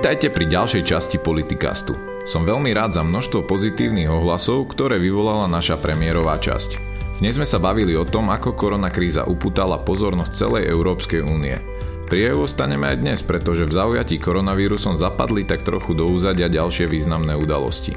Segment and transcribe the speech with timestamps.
[0.00, 1.92] Vítajte pri ďalšej časti Politikastu.
[2.24, 6.80] Som veľmi rád za množstvo pozitívnych ohlasov, ktoré vyvolala naša premiérová časť.
[7.20, 11.60] Dnes sme sa bavili o tom, ako koronakríza upútala pozornosť celej Európskej únie.
[12.08, 16.88] Pri EU ostaneme aj dnes, pretože v zaujatí koronavírusom zapadli tak trochu do úzadia ďalšie
[16.88, 17.92] významné udalosti.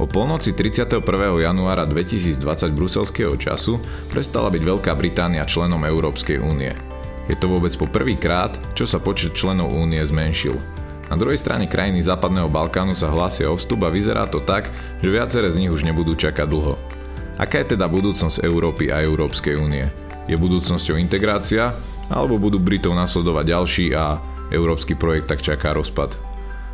[0.00, 1.04] O polnoci 31.
[1.36, 2.40] januára 2020
[2.72, 3.76] bruselského času
[4.08, 6.72] prestala byť Veľká Británia členom Európskej únie.
[7.28, 10.85] Je to vôbec po prvýkrát, čo sa počet členov únie zmenšil.
[11.06, 15.06] Na druhej strane krajiny Západného Balkánu sa hlásia o vstup a vyzerá to tak, že
[15.06, 16.74] viaceré z nich už nebudú čakať dlho.
[17.38, 19.86] Aká je teda budúcnosť Európy a Európskej únie?
[20.26, 21.76] Je budúcnosťou integrácia,
[22.10, 24.18] alebo budú Britov nasledovať ďalší a
[24.50, 26.18] európsky projekt tak čaká rozpad?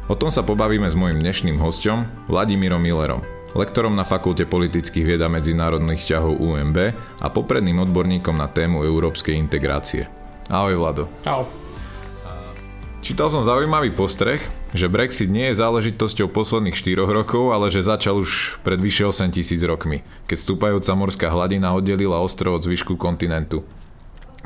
[0.09, 3.21] O tom sa pobavíme s mojim dnešným hostom, Vladimírom Millerom,
[3.53, 6.79] lektorom na Fakulte politických vied a medzinárodných vzťahov UMB
[7.21, 10.09] a popredným odborníkom na tému európskej integrácie.
[10.49, 11.05] Ahoj Vlado.
[11.29, 11.62] Ahoj.
[13.03, 14.39] Čítal som zaujímavý postreh,
[14.71, 19.27] že Brexit nie je záležitosťou posledných 4 rokov, ale že začal už pred vyše 8
[19.35, 23.67] tisíc rokmi, keď stúpajúca morská hladina oddelila ostrov od zvyšku kontinentu.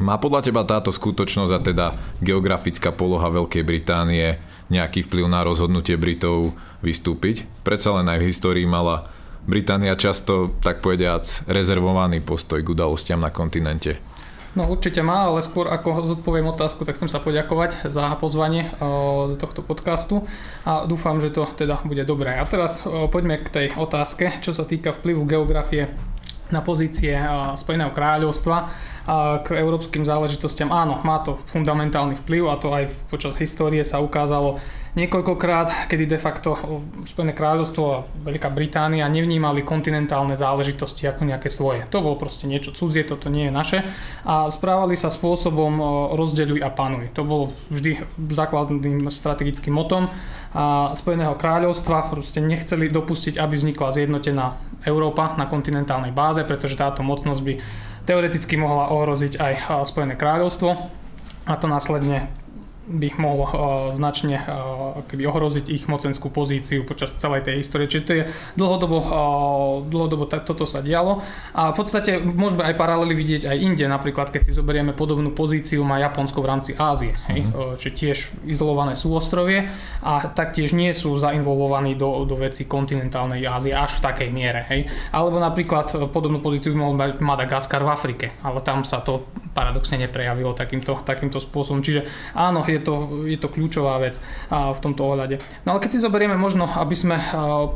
[0.01, 1.87] Má podľa teba táto skutočnosť a teda
[2.25, 4.41] geografická poloha Veľkej Británie
[4.73, 7.45] nejaký vplyv na rozhodnutie Britov vystúpiť?
[7.61, 9.13] Predsa len aj v histórii mala
[9.45, 14.16] Británia často, tak povediac, rezervovaný postoj k udalostiam na kontinente.
[14.57, 19.37] No určite má, ale skôr ako zodpoviem otázku, tak chcem sa poďakovať za pozvanie do
[19.37, 20.25] tohto podcastu
[20.65, 22.41] a dúfam, že to teda bude dobré.
[22.41, 22.81] A teraz
[23.13, 25.93] poďme k tej otázke, čo sa týka vplyvu geografie
[26.49, 27.13] na pozície
[27.59, 28.73] Spojeného kráľovstva
[29.45, 30.73] k európskym záležitostiam.
[30.73, 34.57] Áno, má to fundamentálny vplyv a to aj počas histórie sa ukázalo
[34.97, 36.57] niekoľkokrát, kedy de facto
[37.05, 41.85] Spojené kráľovstvo a Veľká Británia nevnímali kontinentálne záležitosti ako nejaké svoje.
[41.93, 43.79] To bolo proste niečo cudzie, toto nie je naše
[44.25, 45.79] a správali sa spôsobom
[46.17, 47.13] rozdeľuj a panuj.
[47.13, 50.09] To bolo vždy základným strategickým motom
[50.57, 54.57] a Spojeného kráľovstva proste nechceli dopustiť, aby vznikla zjednotená
[54.89, 57.55] Európa na kontinentálnej báze, pretože táto mocnosť by
[58.09, 59.53] teoreticky mohla ohroziť aj
[59.85, 60.73] Spojené kráľovstvo
[61.45, 62.46] a to následne
[62.87, 63.53] by mohlo uh,
[63.91, 67.91] značne uh, keby ohroziť ich mocenskú pozíciu počas celej tej histórie.
[67.91, 68.23] Čiže to je
[68.55, 69.11] dlhodobo, uh,
[69.91, 71.21] dlhodobo toto sa dialo.
[71.51, 75.83] A v podstate môžeme aj paralely vidieť aj inde, napríklad keď si zoberieme podobnú pozíciu
[75.83, 77.19] má Japonsko v rámci Ázie.
[77.27, 77.41] Hej?
[77.51, 77.75] Uh-huh.
[77.75, 79.67] Čiže tiež izolované sú ostrovie
[80.07, 84.63] a taktiež nie sú zainvolvovaní do, do veci kontinentálnej Ázie až v takej miere.
[84.71, 84.87] Hej?
[85.11, 89.97] Alebo napríklad podobnú pozíciu by mohol mať Madagaskar v Afrike, ale tam sa to paradoxne
[90.05, 91.81] neprejavilo takýmto, takýmto spôsobom.
[91.81, 92.05] Čiže
[92.37, 94.21] áno, je to, je to kľúčová vec
[94.53, 95.41] v tomto ohľade.
[95.65, 97.17] No ale keď si zoberieme možno, aby sme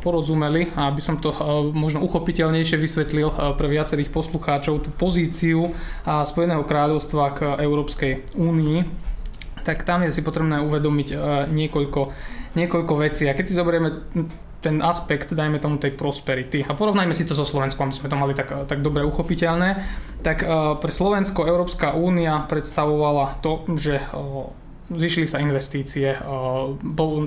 [0.04, 1.30] porozumeli aby som to
[1.72, 5.70] možno uchopiteľnejšie vysvetlil pre viacerých poslucháčov tú pozíciu
[6.04, 8.78] Spojeného kráľovstva k Európskej únii,
[9.62, 11.08] tak tam je si potrebné uvedomiť
[11.48, 12.00] niekoľko,
[12.56, 13.28] niekoľko vecí.
[13.30, 14.04] A keď si zoberieme
[14.60, 18.21] ten aspekt, dajme tomu tej prosperity a porovnajme si to so Slovenskom, aby sme to
[18.21, 19.84] mali tak, tak dobre uchopiteľné,
[20.21, 20.44] tak
[20.81, 24.04] pre Slovensko Európska únia predstavovala to, že
[24.91, 26.19] zvyšili sa investície,
[26.82, 27.25] bol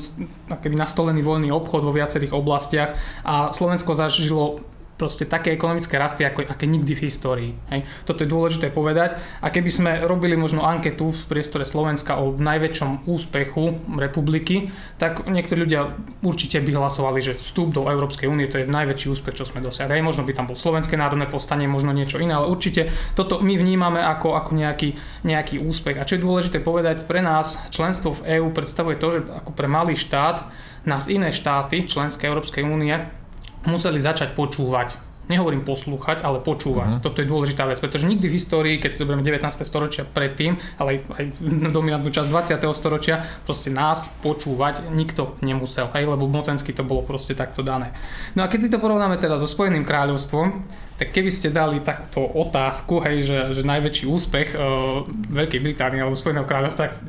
[0.68, 2.94] nastolený voľný obchod vo viacerých oblastiach
[3.24, 4.62] a Slovensko zažilo
[5.04, 7.52] proste také ekonomické rasty, ako, aké nikdy v histórii.
[7.68, 7.84] Hej.
[8.08, 9.20] Toto je dôležité povedať.
[9.44, 15.68] A keby sme robili možno anketu v priestore Slovenska o najväčšom úspechu republiky, tak niektorí
[15.68, 15.92] ľudia
[16.24, 20.00] určite by hlasovali, že vstup do Európskej únie to je najväčší úspech, čo sme dosiahli.
[20.00, 22.88] Možno by tam bol Slovenské národné povstanie, možno niečo iné, ale určite
[23.20, 24.96] toto my vnímame ako, ako nejaký,
[25.28, 26.00] nejaký úspech.
[26.00, 29.68] A čo je dôležité povedať, pre nás členstvo v EÚ predstavuje to, že ako pre
[29.68, 30.48] malý štát
[30.88, 33.23] nás iné štáty, členské Európskej únie,
[33.66, 35.14] museli začať počúvať.
[35.24, 37.00] Nehovorím poslúchať, ale počúvať.
[37.00, 37.04] Uh-huh.
[37.04, 39.40] Toto je dôležitá vec, pretože nikdy v histórii, keď si zoberieme 19.
[39.64, 41.26] storočia predtým, ale aj, aj
[41.80, 42.60] dominantnú časť 20.
[42.76, 47.96] storočia, proste nás počúvať nikto nemusel, hej, lebo mocensky to bolo proste takto dané.
[48.36, 50.68] No a keď si to porovnáme teraz so Spojeným kráľovstvom,
[51.00, 56.20] tak keby ste dali takúto otázku, hej, že, že najväčší úspech uh, Veľkej Británie alebo
[56.20, 57.00] Spojeného kráľovstva,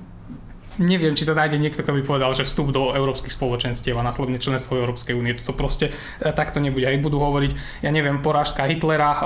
[0.78, 4.38] neviem, či sa nájde niekto, kto by povedal, že vstup do európskych spoločenstiev a následne
[4.42, 5.36] členstvo Európskej únie.
[5.38, 6.88] Toto proste e, takto nebude.
[6.88, 9.20] Aj budú hovoriť, ja neviem, porážka Hitlera, e,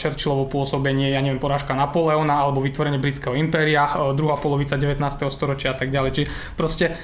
[0.00, 5.28] Churchillovo pôsobenie, ja neviem, porážka Napoleona alebo vytvorenie britského impéria, e, druhá polovica 19.
[5.28, 6.10] storočia a tak ďalej.
[6.14, 6.22] Či
[6.54, 6.96] proste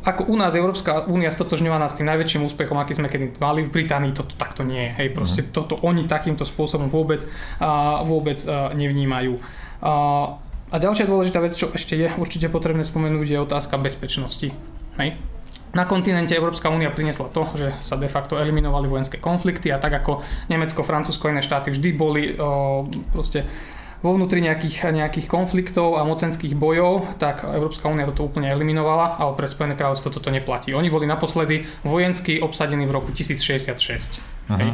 [0.00, 3.70] ako u nás Európska únia stotožňovaná s tým najväčším úspechom, aký sme kedy mali v
[3.70, 4.90] Británii, toto takto nie je.
[5.04, 5.48] Hej, proste mm.
[5.54, 7.22] toto oni takýmto spôsobom vôbec,
[8.04, 8.38] vôbec
[8.74, 9.38] nevnímajú.
[10.70, 14.54] A ďalšia dôležitá vec, čo ešte je určite potrebné spomenúť, je otázka bezpečnosti.
[15.02, 15.18] Hej.
[15.70, 20.02] Na kontinente Európska únia priniesla to, že sa de facto eliminovali vojenské konflikty a tak
[20.02, 22.82] ako Nemecko, Francúzsko iné štáty vždy boli o,
[23.14, 23.46] proste
[24.02, 29.36] vo vnútri nejakých, nejakých konfliktov a mocenských bojov, tak Európska únia toto úplne eliminovala, ale
[29.36, 30.74] pre Spojené kráľovstvo toto neplatí.
[30.74, 34.39] Oni boli naposledy vojensky obsadení v roku 1066.
[34.58, 34.70] Hej.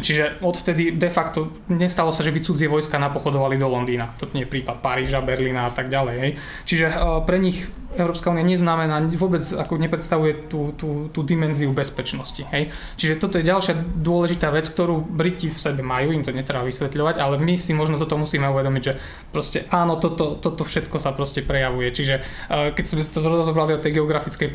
[0.00, 4.16] Čiže odvtedy de facto nestalo sa, že by cudzie vojska napochodovali do Londýna.
[4.16, 6.16] Toto nie je prípad Paríža, Berlína a tak ďalej.
[6.18, 6.32] Hej.
[6.66, 12.46] Čiže uh, pre nich Európska únia neznamená, vôbec ako nepredstavuje tú, tú, tú dimenziu bezpečnosti.
[12.54, 12.70] Hej.
[12.94, 17.18] Čiže toto je ďalšia dôležitá vec, ktorú Briti v sebe majú, im to netreba vysvetľovať,
[17.18, 18.94] ale my si možno toto musíme uvedomiť, že
[19.34, 21.90] proste áno, toto, toto všetko sa proste prejavuje.
[21.90, 24.54] Čiže uh, keď sme to rozobrali od tej geografickej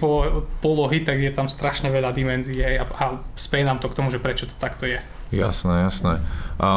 [0.63, 3.05] polohy, tak je tam strašne veľa dimenzií hej, a, a
[3.35, 4.97] speje nám to k tomu, že prečo to tak to je.
[5.29, 6.25] Jasné, jasné.
[6.57, 6.69] A,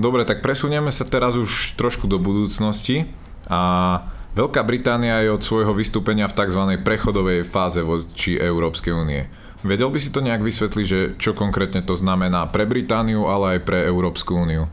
[0.00, 3.12] dobre, tak presunieme sa teraz už trošku do budúcnosti.
[3.52, 4.00] A
[4.34, 6.62] Veľká Británia je od svojho vystúpenia v tzv.
[6.82, 9.30] prechodovej fáze voči Európskej únie.
[9.62, 13.60] Vedel by si to nejak vysvetliť, že čo konkrétne to znamená pre Britániu, ale aj
[13.62, 14.66] pre Európsku úniu?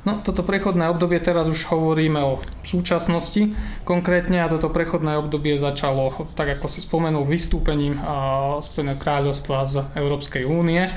[0.00, 3.52] No, toto prechodné obdobie, teraz už hovoríme o súčasnosti
[3.84, 8.00] konkrétne a toto prechodné obdobie začalo, tak ako si spomenul, vystúpením
[8.64, 10.88] Spojeného kráľovstva z Európskej únie.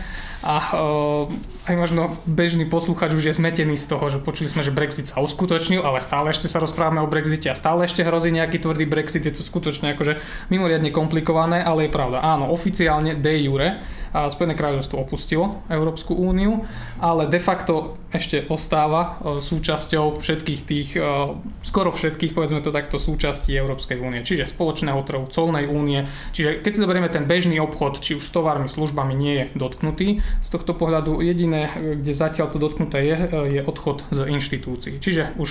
[0.44, 1.28] A uh,
[1.64, 5.24] aj možno bežný posluchač už je zmetený z toho, že počuli sme, že Brexit sa
[5.24, 9.24] uskutočnil, ale stále ešte sa rozprávame o Brexite a stále ešte hrozí nejaký tvrdý Brexit,
[9.24, 10.20] je to skutočne akože
[10.52, 13.80] mimoriadne komplikované, ale je pravda, áno, oficiálne de jure
[14.14, 16.70] a Spojené kráľovstvo opustilo Európsku úniu,
[17.02, 21.34] ale de facto ešte ostáva uh, súčasťou všetkých tých, uh,
[21.66, 26.72] skoro všetkých, povedzme to takto, súčastí Európskej únie, čiže spoločného trhu, colnej únie, čiže keď
[26.78, 30.78] si zoberieme ten bežný obchod, či už s tovarmi, službami nie je dotknutý, z tohto
[30.78, 33.18] pohľadu jediné, kde zatiaľ to dotknuté je,
[33.54, 34.98] je odchod z inštitúcií.
[34.98, 35.50] Čiže už,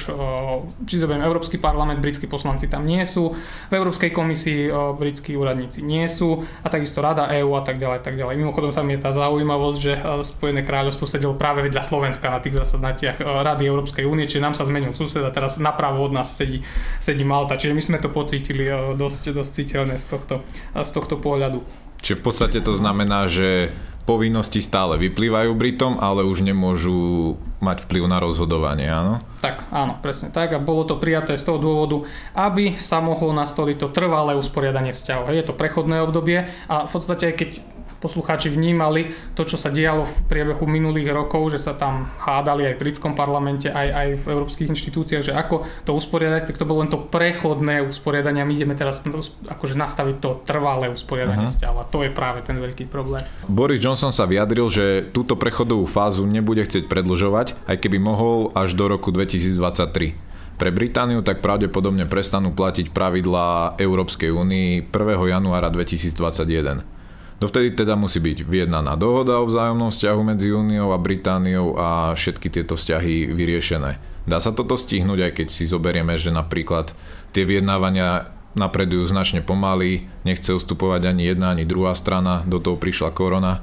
[0.86, 3.34] či zoberiem Európsky parlament, britskí poslanci tam nie sú,
[3.70, 4.68] v Európskej komisii
[4.98, 8.34] britskí úradníci nie sú a takisto Rada EÚ a tak ďalej, tak ďalej.
[8.38, 9.92] Mimochodom tam je tá zaujímavosť, že
[10.26, 14.66] Spojené kráľovstvo sedel práve vedľa Slovenska na tých zasadnatiach Rady Európskej únie, čiže nám sa
[14.66, 16.66] zmenil sused a teraz napravo od nás sedí,
[16.98, 18.66] sedí Malta, čiže my sme to pocítili
[18.98, 20.34] dosť, dosť citeľné z tohto,
[20.74, 21.62] z tohto pohľadu.
[22.02, 23.70] Čiže v podstate to znamená, že
[24.02, 29.22] povinnosti stále vyplývajú Britom, ale už nemôžu mať vplyv na rozhodovanie, áno?
[29.38, 30.54] Tak, áno, presne tak.
[30.54, 35.30] A bolo to prijaté z toho dôvodu, aby sa mohlo nastoliť to trvalé usporiadanie vzťahov.
[35.30, 37.71] Je to prechodné obdobie a v podstate, keď
[38.02, 42.74] poslucháči vnímali to, čo sa dialo v priebehu minulých rokov, že sa tam hádali aj
[42.74, 46.82] v britskom parlamente, aj, aj v európskych inštitúciách, že ako to usporiadať, tak to bolo
[46.82, 48.42] len to prechodné usporiadanie.
[48.42, 49.06] My ideme teraz
[49.46, 51.54] akože nastaviť to trvalé usporiadanie uh-huh.
[51.54, 53.22] vzťahov a to je práve ten veľký problém.
[53.46, 58.74] Boris Johnson sa vyjadril, že túto prechodovú fázu nebude chcieť predlžovať, aj keby mohol až
[58.74, 60.32] do roku 2023.
[60.52, 65.32] Pre Britániu tak pravdepodobne prestanú platiť pravidlá Európskej únii 1.
[65.32, 67.01] januára 2021.
[67.42, 72.46] Dovtedy teda musí byť vyjednaná dohoda o vzájomnom vzťahu medzi Úniou a Britániou a všetky
[72.46, 73.98] tieto vzťahy vyriešené.
[74.30, 76.94] Dá sa toto stihnúť, aj keď si zoberieme, že napríklad
[77.34, 83.10] tie vyjednávania napredujú značne pomaly, nechce ustupovať ani jedna, ani druhá strana, do toho prišla
[83.10, 83.58] korona.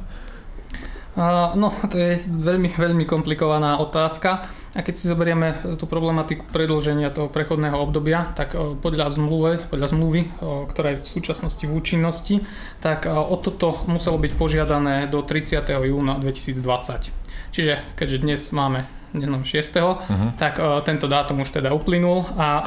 [1.56, 4.59] No, to je veľmi, veľmi komplikovaná otázka.
[4.78, 10.22] A keď si zoberieme tú problematiku predlženia toho prechodného obdobia, tak podľa zmluvy, podľa zmluvy
[10.70, 12.46] ktorá je v súčasnosti v účinnosti,
[12.78, 15.66] tak o toto muselo byť požiadané do 30.
[15.66, 17.10] júna 2020.
[17.50, 18.86] Čiže keďže dnes máme
[19.18, 19.58] jenom 6.
[19.82, 20.30] Uh-huh.
[20.38, 22.62] tak tento dátum už teda uplynul a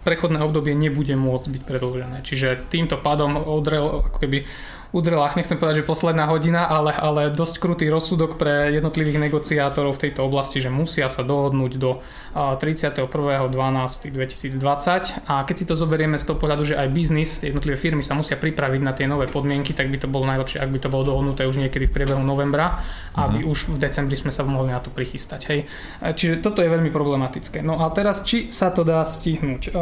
[0.00, 2.24] prechodné obdobie nebude môcť byť predlžené.
[2.24, 4.48] Čiže týmto pádom odrel ako keby
[4.92, 10.08] udrela, nechcem povedať, že posledná hodina, ale, ale dosť krutý rozsudok pre jednotlivých negociátorov v
[10.08, 12.00] tejto oblasti, že musia sa dohodnúť do
[12.32, 18.16] 31.12.2020 a keď si to zoberieme z toho pohľadu, že aj biznis, jednotlivé firmy sa
[18.16, 21.04] musia pripraviť na tie nové podmienky, tak by to bolo najlepšie, ak by to bolo
[21.04, 22.80] dohodnuté už niekedy v priebehu novembra,
[23.12, 23.52] aby uh-huh.
[23.52, 25.40] už v decembri sme sa mohli na to prichystať.
[25.52, 25.68] Hej.
[26.00, 27.60] Čiže toto je veľmi problematické.
[27.60, 29.76] No a teraz, či sa to dá stihnúť?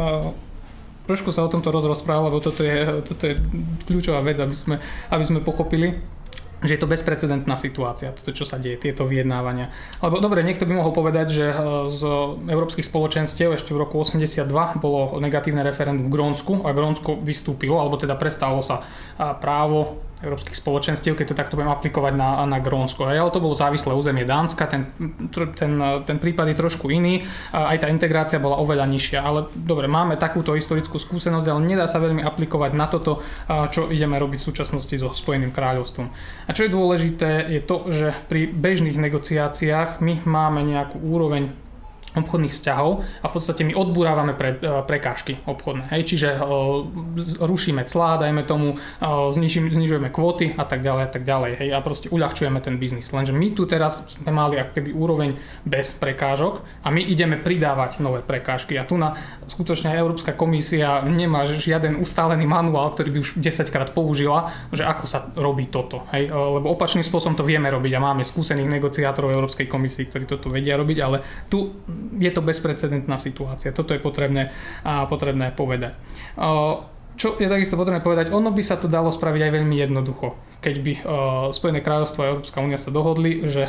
[1.07, 3.39] Trošku sa o tomto rozprával, lebo toto je, toto je
[3.87, 4.75] kľúčová vec, aby sme,
[5.09, 5.97] aby sme pochopili
[6.57, 9.69] že je to bezprecedentná situácia, toto čo sa deje, tieto vyjednávania.
[10.01, 12.01] Lebo dobre, niekto by mohol povedať, že e, z
[12.49, 14.49] európskych spoločenstiev ešte v roku 82
[14.81, 18.81] bolo negatívne referendum v Grónsku a Grónsko vystúpilo, alebo teda prestalo sa
[19.17, 23.05] právo európskych spoločenstiev, keď to takto budem aplikovať na, na Grónsko.
[23.05, 24.89] Ale to bolo závislé územie Dánska, ten,
[25.53, 27.21] ten, ten prípad je trošku iný,
[27.53, 29.19] aj tá integrácia bola oveľa nižšia.
[29.21, 33.21] Ale dobre, máme takúto historickú skúsenosť, ale nedá sa veľmi aplikovať na toto,
[33.69, 36.09] čo ideme robiť v súčasnosti so Spojeným kráľovstvom.
[36.47, 41.66] A čo je dôležité, je to, že pri bežných negociáciách my máme nejakú úroveň
[42.23, 42.91] obchodných vzťahov
[43.23, 45.89] a v podstate my odburávame pre, e, prekážky obchodné.
[45.93, 46.15] Hej?
[46.15, 46.39] Čiže e,
[47.41, 49.05] rušíme clá, dajme tomu, e,
[49.73, 51.51] znižujeme kvóty a tak ďalej a tak ďalej.
[51.61, 51.69] Hej?
[51.73, 53.13] A proste uľahčujeme ten biznis.
[53.13, 55.29] Lenže my tu teraz sme mali ako keby úroveň
[55.63, 58.75] bez prekážok a my ideme pridávať nové prekážky.
[58.75, 59.15] A tu na
[59.47, 65.05] skutočne Európska komisia nemá žiaden ustálený manuál, ktorý by už 10 krát použila, že ako
[65.07, 66.03] sa robí toto.
[66.11, 66.29] Hej?
[66.31, 70.75] Lebo opačným spôsobom to vieme robiť a máme skúsených negociátorov Európskej komisii, ktorí toto vedia
[70.75, 71.83] robiť, ale tu
[72.15, 73.75] je to bezprecedentná situácia.
[73.75, 74.55] Toto je potrebné,
[74.87, 75.99] a potrebné povedať.
[77.17, 80.37] Čo je takisto potrebné povedať, ono by sa to dalo spraviť aj veľmi jednoducho.
[80.61, 80.93] Keď by
[81.49, 83.65] Spojené kráľovstvo a Európska únia sa dohodli, že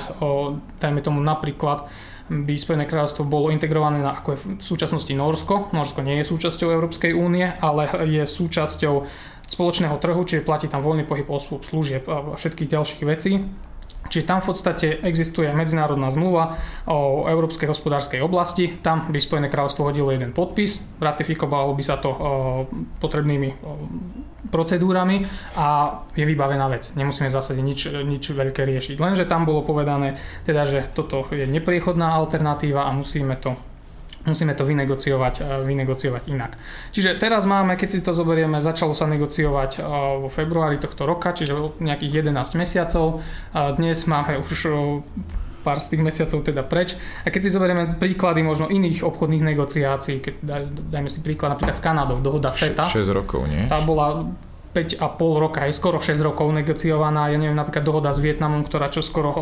[0.79, 1.89] dajme tomu napríklad
[2.29, 5.73] by Spojené kráľovstvo bolo integrované na, ako je v súčasnosti Norsko.
[5.73, 9.09] Norsko nie je súčasťou Európskej únie, ale je súčasťou
[9.49, 13.49] spoločného trhu, čiže platí tam voľný pohyb osôb, služieb a všetkých ďalších vecí
[14.09, 16.57] Čiže tam v podstate existuje medzinárodná zmluva
[16.89, 18.81] o Európskej hospodárskej oblasti.
[18.81, 22.11] Tam by Spojené kráľovstvo hodilo jeden podpis, ratifikovalo by sa to
[23.05, 23.53] potrebnými
[24.49, 25.29] procedúrami
[25.61, 26.97] a je vybavená vec.
[26.97, 28.97] Nemusíme v zásade nič, nič veľké riešiť.
[28.97, 30.17] Lenže tam bolo povedané,
[30.49, 33.61] teda, že toto je nepriechodná alternatíva a musíme to
[34.29, 36.61] musíme to vynegociovať, e, vynegociovať inak.
[36.93, 39.89] Čiže teraz máme, keď si to zoberieme, začalo sa negociovať e,
[40.23, 43.25] vo februári tohto roka, čiže nejakých 11 mesiacov.
[43.53, 44.71] Dnes máme už e,
[45.67, 46.95] pár z tých mesiacov teda preč.
[47.25, 50.35] A keď si zoberieme príklady možno iných obchodných negociácií, keď
[50.93, 52.87] dajme si príklad napríklad s Kanadou, dohoda CETA.
[52.87, 53.67] 6 rokov, nie?
[53.67, 54.29] Tá bola
[54.73, 59.03] 5,5 roka, aj skoro 6 rokov negociovaná, ja neviem, napríklad dohoda s Vietnamom, ktorá čo
[59.03, 59.33] skoro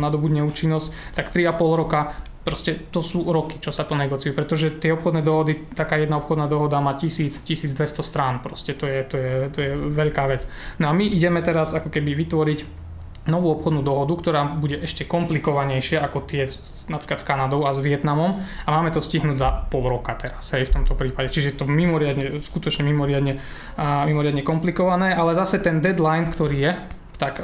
[0.00, 4.94] nadobudne účinnosť, tak 3,5 roka proste to sú roky, čo sa to negociuje, pretože tie
[4.94, 9.32] obchodné dohody, taká jedna obchodná dohoda má 1000, 1200 strán, proste to je, to je,
[9.54, 10.50] to je veľká vec.
[10.82, 12.82] No a my ideme teraz ako keby vytvoriť
[13.22, 16.50] novú obchodnú dohodu, ktorá bude ešte komplikovanejšia ako tie
[16.90, 20.66] napríklad s Kanadou a s Vietnamom a máme to stihnúť za pol roka teraz, hej,
[20.66, 21.30] v tomto prípade.
[21.30, 23.38] Čiže je to mimoriadne, skutočne mimoriadne,
[23.78, 26.72] uh, mimoriadne komplikované, ale zase ten deadline, ktorý je,
[27.20, 27.38] tak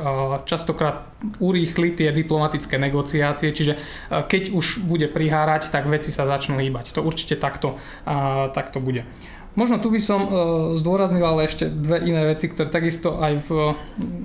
[0.49, 1.07] častokrát
[1.39, 3.79] urýchli tie diplomatické negociácie, čiže
[4.11, 6.97] keď už bude prihárať, tak veci sa začnú hýbať.
[6.99, 7.79] To určite takto,
[8.57, 9.07] takto bude.
[9.59, 10.31] Možno tu by som e,
[10.79, 13.75] zdôraznil ale ešte dve iné veci, ktoré takisto aj v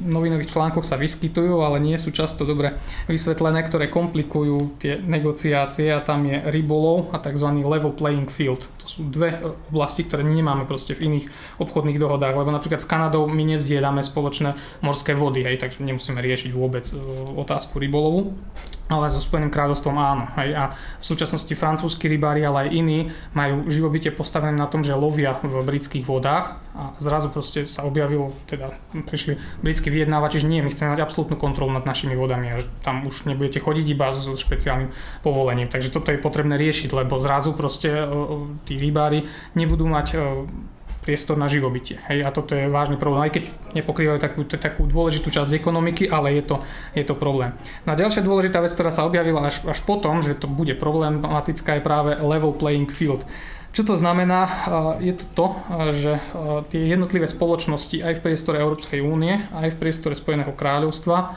[0.06, 2.78] novinových článkoch sa vyskytujú, ale nie sú často dobre
[3.10, 7.50] vysvetlené, ktoré komplikujú tie negociácie a tam je rybolov a tzv.
[7.66, 8.62] level playing field.
[8.78, 9.42] To sú dve
[9.74, 11.26] oblasti, ktoré nemáme proste v iných
[11.58, 14.54] obchodných dohodách, lebo napríklad s Kanadou my nezdieľame spoločné
[14.86, 16.96] morské vody, hej, takže nemusíme riešiť vôbec e,
[17.42, 18.38] otázku rybolovu
[18.94, 20.30] ale so Spojeným kráľovstvom áno.
[20.38, 20.50] Hej.
[20.54, 23.00] A v súčasnosti francúzski rybári, ale aj iní
[23.34, 28.34] majú živobytie postavené na tom, že lovia v britských vodách a zrazu proste sa objavilo,
[28.50, 28.74] teda
[29.06, 33.06] prišli britskí vyjednávači, že nie, my chceme mať absolútnu kontrolu nad našimi vodami a tam
[33.06, 34.90] už nebudete chodiť iba s špeciálnym
[35.22, 35.70] povolením.
[35.70, 38.08] Takže toto je potrebné riešiť, lebo zrazu proste e, e,
[38.66, 40.18] tí rybári nebudú mať e,
[41.04, 42.00] priestor na živobytie.
[42.08, 43.44] Hej, a toto je vážny problém, aj keď
[43.76, 46.56] nepokrývajú takú, takú dôležitú časť ekonomiky, ale je to,
[46.96, 47.52] je to problém.
[47.84, 51.84] No ďalšia dôležitá vec, ktorá sa objavila až, až potom, že to bude problematická, je
[51.84, 53.28] práve level playing field.
[53.74, 54.46] Čo to znamená?
[55.02, 55.48] Je to to,
[55.98, 56.22] že
[56.70, 61.34] tie jednotlivé spoločnosti aj v priestore Európskej únie, aj v priestore Spojeného kráľovstva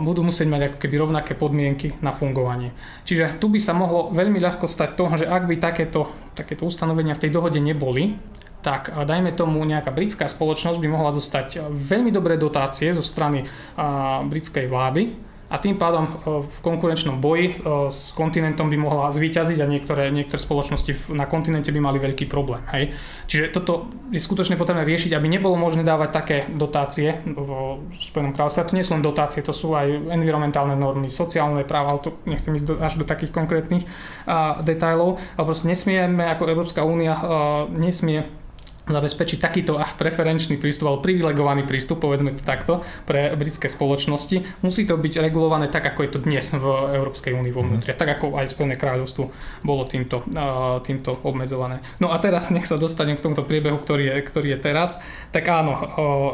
[0.00, 2.72] budú musieť mať ako keby rovnaké podmienky na fungovanie.
[3.04, 7.12] Čiže tu by sa mohlo veľmi ľahko stať to, že ak by takéto, takéto ustanovenia
[7.12, 8.16] v tej dohode neboli,
[8.64, 13.44] tak dajme tomu nejaká britská spoločnosť by mohla dostať veľmi dobré dotácie zo strany
[14.32, 17.60] britskej vlády a tým pádom v konkurenčnom boji
[17.92, 22.64] s kontinentom by mohla zvíťaziť a niektoré, niektoré spoločnosti na kontinente by mali veľký problém.
[22.72, 22.96] Hej.
[23.28, 27.50] Čiže toto je skutočne potrebné riešiť, aby nebolo možné dávať také dotácie v
[27.92, 28.72] Spojenom kráľovstve.
[28.72, 32.56] To nie sú len dotácie, to sú aj environmentálne normy, sociálne práva, ale to nechcem
[32.56, 37.22] ísť do, až do takých konkrétnych uh, detailov, ale proste nesmieme, ako Európska únia uh,
[37.68, 38.43] nesmie
[38.84, 44.60] zabezpečiť takýto až preferenčný prístup alebo privilegovaný prístup, povedzme to takto, pre britské spoločnosti.
[44.60, 46.66] Musí to byť regulované tak, ako je to dnes v
[47.00, 47.98] Európskej únii vo vnútri, mm.
[48.00, 49.32] tak ako aj Spojené kráľovstvo
[49.64, 50.24] bolo týmto,
[50.84, 51.80] týmto obmedzované.
[52.00, 55.00] No a teraz nech sa dostanem k tomuto priebehu, ktorý je, ktorý je teraz.
[55.32, 55.72] Tak áno,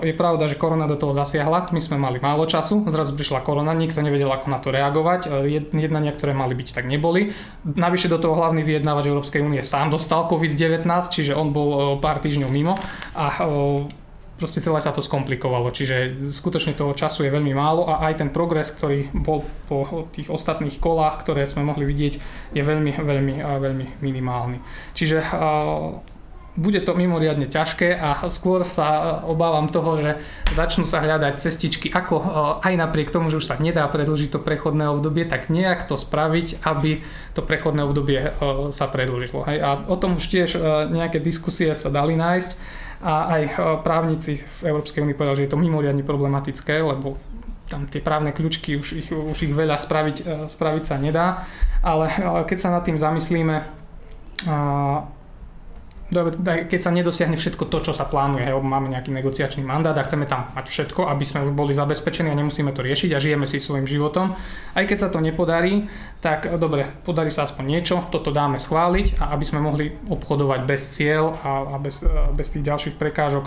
[0.02, 3.76] je pravda, že korona do toho zasiahla, my sme mali málo času, zrazu prišla korona,
[3.76, 7.30] nikto nevedel, ako na to reagovať, uh, jednania, ktoré mali byť, tak neboli.
[7.62, 12.39] Navyše do toho hlavný vyjednávač Európskej únie sám dostal COVID-19, čiže on bol pár týždňov
[12.40, 12.74] týždňov mimo
[13.12, 13.24] a
[14.40, 18.32] proste celé sa to skomplikovalo, čiže skutočne toho času je veľmi málo a aj ten
[18.32, 22.14] progres, ktorý bol po tých ostatných kolách, ktoré sme mohli vidieť,
[22.56, 24.56] je veľmi, veľmi, veľmi minimálny.
[24.96, 25.20] Čiže
[26.60, 30.20] bude to mimoriadne ťažké a skôr sa obávam toho, že
[30.52, 32.20] začnú sa hľadať cestičky, ako
[32.60, 36.60] aj napriek tomu, že už sa nedá predlžiť to prechodné obdobie, tak nejak to spraviť,
[36.60, 37.00] aby
[37.32, 38.36] to prechodné obdobie
[38.76, 39.48] sa predlžilo.
[39.48, 40.60] A o tom už tiež
[40.92, 42.50] nejaké diskusie sa dali nájsť
[43.00, 43.42] a aj
[43.80, 47.16] právnici v Európskej únii povedali, že je to mimoriadne problematické, lebo
[47.72, 51.48] tam tie právne kľúčky, už ich, už ich veľa spraviť, spraviť sa nedá,
[51.80, 52.12] ale
[52.44, 53.56] keď sa nad tým zamyslíme,
[56.10, 60.26] keď sa nedosiahne všetko to, čo sa plánuje, hej, máme nejaký negociačný mandát a chceme
[60.26, 63.62] tam mať všetko, aby sme už boli zabezpečení a nemusíme to riešiť a žijeme si
[63.62, 64.34] svojim životom.
[64.74, 65.86] Aj keď sa to nepodarí,
[66.18, 70.82] tak dobre, podarí sa aspoň niečo, toto dáme schváliť a aby sme mohli obchodovať bez
[70.98, 72.02] cieľ a, bez,
[72.34, 73.46] bez tých ďalších prekážok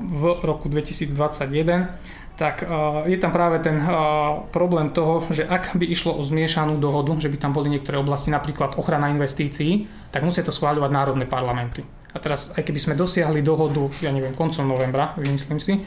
[0.00, 5.84] v roku 2021 tak uh, je tam práve ten uh, problém toho, že ak by
[5.84, 10.44] išlo o zmiešanú dohodu, že by tam boli niektoré oblasti, napríklad ochrana investícií, tak musia
[10.44, 11.80] to schváľovať národné parlamenty.
[12.12, 15.80] A teraz, aj keby sme dosiahli dohodu, ja neviem, koncom novembra, vymyslím si,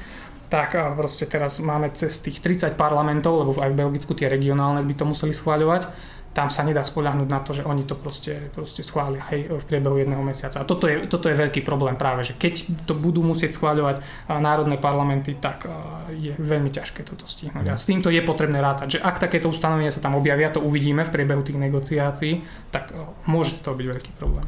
[0.50, 4.94] tak proste teraz máme cez tých 30 parlamentov, lebo aj v Belgicku tie regionálne by
[4.98, 5.89] to museli schváľovať,
[6.36, 9.96] tam sa nedá spoľahnúť na to, že oni to proste, proste schvália hej, v priebehu
[9.96, 10.60] jedného mesiaca.
[10.60, 14.75] A toto je, toto je veľký problém práve, že keď to budú musieť schváľovať národné
[14.75, 15.63] parlamenty, tak
[16.12, 17.72] je veľmi ťažké toto stihnúť.
[17.72, 21.08] A s týmto je potrebné rátať, že ak takéto ustanovenia sa tam objavia, to uvidíme
[21.08, 22.92] v priebehu tých negociácií, tak
[23.24, 24.44] môže z toho byť veľký problém.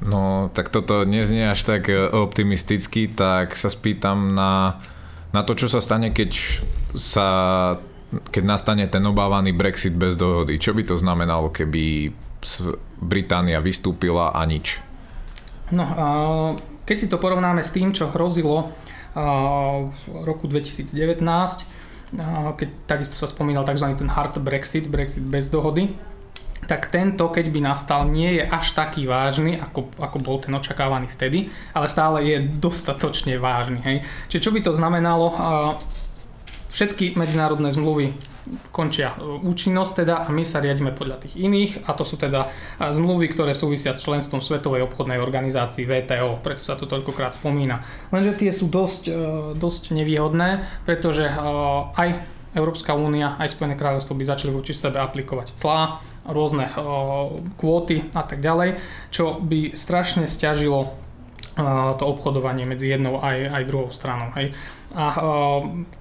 [0.00, 4.80] No, tak toto neznie až tak e, optimisticky, tak sa spýtam na,
[5.36, 6.40] na to, čo sa stane, keď
[6.96, 7.28] sa
[8.10, 10.58] keď nastane ten obávaný Brexit bez dohody.
[10.58, 12.10] Čo by to znamenalo, keby
[12.98, 14.82] Británia vystúpila a nič?
[15.70, 15.86] No,
[16.82, 18.74] keď si to porovnáme s tým, čo hrozilo
[19.14, 20.90] v roku 2019,
[22.58, 23.86] keď takisto sa spomínal tzv.
[23.94, 25.94] ten hard Brexit, Brexit bez dohody,
[26.66, 31.08] tak tento, keď by nastal, nie je až taký vážny, ako, ako bol ten očakávaný
[31.08, 33.80] vtedy, ale stále je dostatočne vážny.
[33.80, 33.96] Hej.
[34.28, 35.26] Čiže čo by to znamenalo?
[36.70, 38.14] Všetky medzinárodné zmluvy
[38.70, 42.48] končia e, účinnosť teda a my sa riadíme podľa tých iných a to sú teda
[42.48, 47.84] e, zmluvy, ktoré súvisia s členstvom Svetovej obchodnej organizácii VTO, preto sa to toľkokrát spomína.
[48.10, 49.14] Lenže tie sú dosť, e,
[49.58, 51.28] dosť nevýhodné, pretože
[51.94, 52.08] aj
[52.50, 56.66] Európska únia, aj Spojené kráľovstvo by začali voči sebe aplikovať clá, rôzne
[57.56, 58.82] kvóty a tak ďalej,
[59.14, 60.90] čo by strašne stiažilo
[61.98, 64.34] to obchodovanie medzi jednou aj, aj druhou stranou.
[64.34, 64.54] Hej.
[64.90, 65.04] A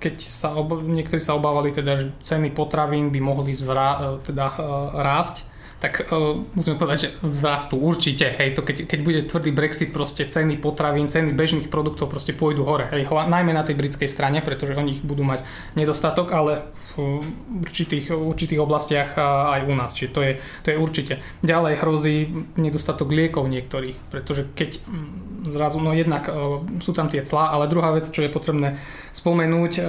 [0.02, 4.46] keď sa ob- niektorí sa obávali teda, že ceny potravín by mohli zvra- e, teda
[4.50, 4.56] e,
[4.98, 5.49] rásť,
[5.80, 8.28] tak uh, musíme povedať, že vzrastú určite.
[8.36, 12.68] Hej, to keď, keď bude tvrdý Brexit, proste ceny potravín, ceny bežných produktov proste pôjdu
[12.68, 12.92] hore.
[12.92, 15.48] Hej, hla, najmä na tej britskej strane, pretože oni ich budú mať
[15.80, 16.68] nedostatok, ale
[17.00, 17.24] v
[17.64, 19.16] určitých, určitých oblastiach
[19.56, 19.96] aj u nás.
[19.96, 20.32] Čiže to je,
[20.64, 21.14] to je určite.
[21.42, 22.16] Ďalej hrozí
[22.60, 27.72] nedostatok liekov niektorých, pretože keď mm, zrazu, no jednak uh, sú tam tie clá, ale
[27.72, 28.76] druhá vec, čo je potrebné
[29.16, 29.86] spomenúť, uh,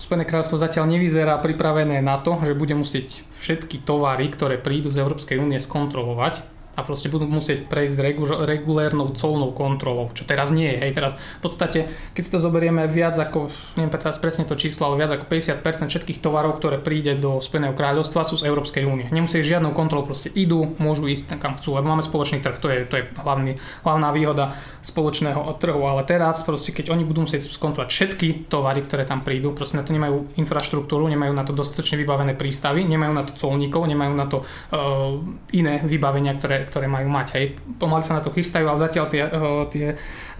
[0.00, 5.04] Spojené kráľovstvo zatiaľ nevyzerá pripravené na to, že bude musieť všetky tovary, ktoré prídu z
[5.04, 10.72] Európskej únie skontrolovať a proste budú musieť prejsť regu- regulérnou colnou kontrolou, čo teraz nie
[10.72, 10.78] je.
[10.88, 14.88] Hej, teraz v podstate, keď si to zoberieme viac ako, neviem teraz presne to číslo,
[14.88, 19.12] ale viac ako 50% všetkých tovarov, ktoré príde do Spojeného kráľovstva sú z Európskej únie.
[19.12, 22.78] Nemusia žiadnou kontrolou, proste idú, môžu ísť kam chcú, lebo máme spoločný trh, to je,
[22.88, 27.90] to je hlavný, hlavná výhoda spoločného trhu, ale teraz proste, keď oni budú musieť skontrolovať
[27.92, 32.32] všetky tovary, ktoré tam prídu, proste na to nemajú infraštruktúru, nemajú na to dostatočne vybavené
[32.32, 35.18] prístavy, nemajú na to colníkov, nemajú na to uh,
[35.52, 37.26] iné vybavenia, ktoré ktoré majú mať.
[37.34, 37.44] Hej.
[37.82, 39.86] Pomaly sa na to chystajú, ale zatiaľ tie, eh, tie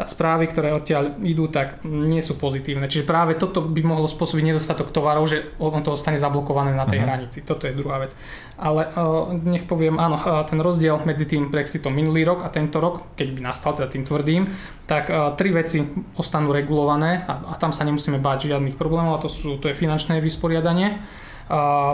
[0.06, 2.86] správy, ktoré odtiaľ idú, tak nie sú pozitívne.
[2.86, 7.02] Čiže práve toto by mohlo spôsobiť nedostatok tovarov, že on to ostane zablokované na tej
[7.02, 7.10] uh-huh.
[7.10, 7.42] hranici.
[7.42, 8.14] Toto je druhá vec.
[8.56, 12.80] Ale uh, nech poviem, áno, uh, ten rozdiel medzi tým Brexitom minulý rok a tento
[12.80, 14.42] rok, keď by nastal teda tým tvrdým,
[14.88, 15.06] tak
[15.38, 15.86] tri veci
[16.18, 19.78] ostanú regulované a, a tam sa nemusíme báť žiadnych problémov a to, sú, to je
[19.78, 20.98] finančné vysporiadanie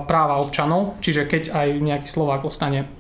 [0.05, 2.92] práva občanov, čiže keď aj nejaký Slovák ostane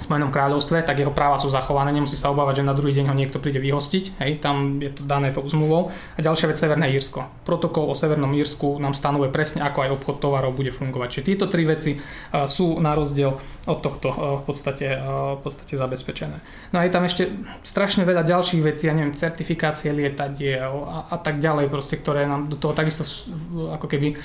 [0.00, 3.16] Spojenom kráľovstve, tak jeho práva sú zachované, nemusí sa obávať, že na druhý deň ho
[3.16, 5.92] niekto príde vyhostiť, hej, tam je to dané tou zmluvou.
[6.16, 7.26] A ďalšia vec, Severné Írsko.
[7.44, 11.08] Protokol o Severnom Írsku nám stanovuje presne, ako aj obchod tovarov bude fungovať.
[11.20, 15.40] Čiže tieto tri veci uh, sú na rozdiel od tohto uh, v, podstate, uh, v
[15.44, 16.36] podstate zabezpečené.
[16.72, 17.28] No a je tam ešte
[17.66, 22.48] strašne veľa ďalších vecí, ja neviem, certifikácie lietadiel a, a tak ďalej, proste, ktoré nám
[22.48, 23.04] do toho takisto
[23.50, 24.16] ako keby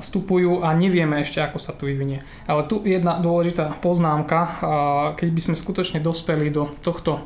[0.00, 2.22] vstupujú a nevieme ešte, ako sa tu vyvinie.
[2.48, 4.47] Ale tu jedna dôležitá poznámka,
[5.16, 7.24] keď by sme skutočne dospeli do tohto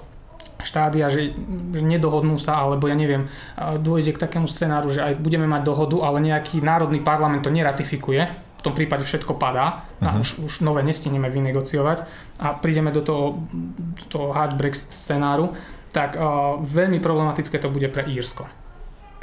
[0.62, 1.34] štádia, že,
[1.74, 3.26] že nedohodnú sa, alebo ja neviem,
[3.58, 8.22] dôjde k takému scenáru, že aj budeme mať dohodu, ale nejaký národný parlament to neratifikuje,
[8.62, 10.06] v tom prípade všetko padá uh-huh.
[10.06, 10.20] a mhm.
[10.22, 12.06] už, už nové nestihneme vynegociovať
[12.38, 13.42] a prídeme do toho,
[13.98, 15.50] do toho hard Brexit scenáru,
[15.90, 16.16] tak
[16.62, 18.61] veľmi problematické to bude pre Írsko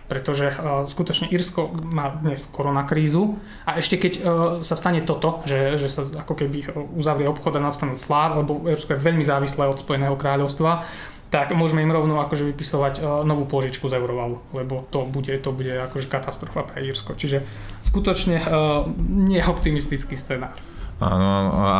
[0.09, 3.37] pretože uh, skutočne Írsko má dnes koronakrízu
[3.69, 4.23] a ešte keď uh,
[4.65, 8.97] sa stane toto, že, že sa ako keby uzavrie obchod a nastanú clá, lebo Írsko
[8.97, 10.89] je veľmi závislé od Spojeného kráľovstva,
[11.29, 15.53] tak môžeme im rovno akože vypisovať uh, novú požičku z Eurovalu, lebo to bude, to
[15.53, 17.13] bude akože katastrofa pre Írsko.
[17.13, 17.45] Čiže
[17.85, 18.89] skutočne uh,
[19.29, 20.57] neoptimistický scenár.
[20.97, 21.77] Áno, a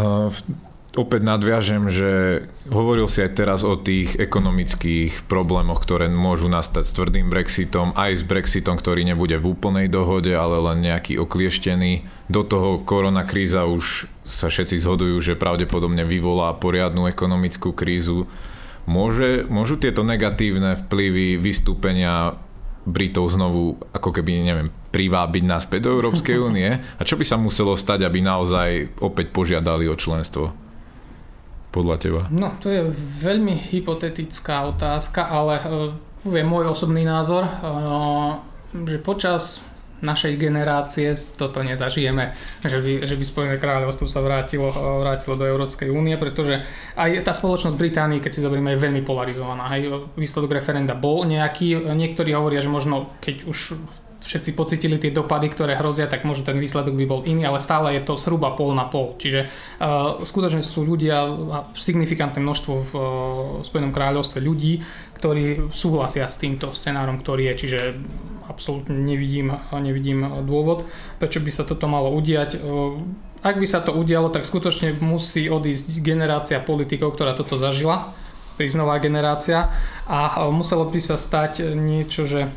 [0.00, 0.32] uh,
[0.98, 2.10] opäť nadviažem, že
[2.66, 8.18] hovoril si aj teraz o tých ekonomických problémoch, ktoré môžu nastať s tvrdým Brexitom, aj
[8.18, 12.02] s Brexitom, ktorý nebude v úplnej dohode, ale len nejaký oklieštený.
[12.26, 18.26] Do toho korona kríza už sa všetci zhodujú, že pravdepodobne vyvolá poriadnu ekonomickú krízu.
[18.90, 22.34] Môže, môžu tieto negatívne vplyvy vystúpenia
[22.88, 26.68] Britov znovu ako keby, neviem, privábiť naspäť do Európskej únie?
[26.74, 30.67] A čo by sa muselo stať, aby naozaj opäť požiadali o členstvo?
[31.70, 32.20] Podľa teba?
[32.32, 32.88] No, to je
[33.22, 35.64] veľmi hypotetická otázka, ale uh,
[36.24, 38.40] poviem môj osobný názor, uh,
[38.72, 39.64] že počas
[39.98, 42.30] našej generácie toto nezažijeme,
[42.62, 46.62] že by, že by Spojené kráľovstvo sa vrátilo, e, vrátilo do Európskej únie, pretože
[46.94, 49.74] aj tá spoločnosť Británii, keď si zoberieme, je veľmi polarizovaná.
[49.74, 53.74] Hej, výsledok referenda bol nejaký, niektorí hovoria, že možno keď už
[54.18, 57.94] všetci pocitili tie dopady, ktoré hrozia, tak možno ten výsledok by bol iný, ale stále
[57.94, 59.14] je to zhruba pol na pol.
[59.16, 61.26] Čiže uh, skutočne sú ľudia,
[61.78, 63.02] signifikantné množstvo v uh,
[63.62, 64.82] Spojenom kráľovstve ľudí,
[65.16, 67.78] ktorí súhlasia s týmto scenárom, ktorý je, čiže
[68.50, 70.88] absolútne nevidím, nevidím dôvod,
[71.22, 72.58] prečo by sa toto malo udiať.
[72.58, 72.98] Uh,
[73.38, 78.10] ak by sa to udialo, tak skutočne musí odísť generácia politikov, ktorá toto zažila,
[78.58, 79.70] prísť nová generácia
[80.10, 82.50] a muselo by sa stať niečo, že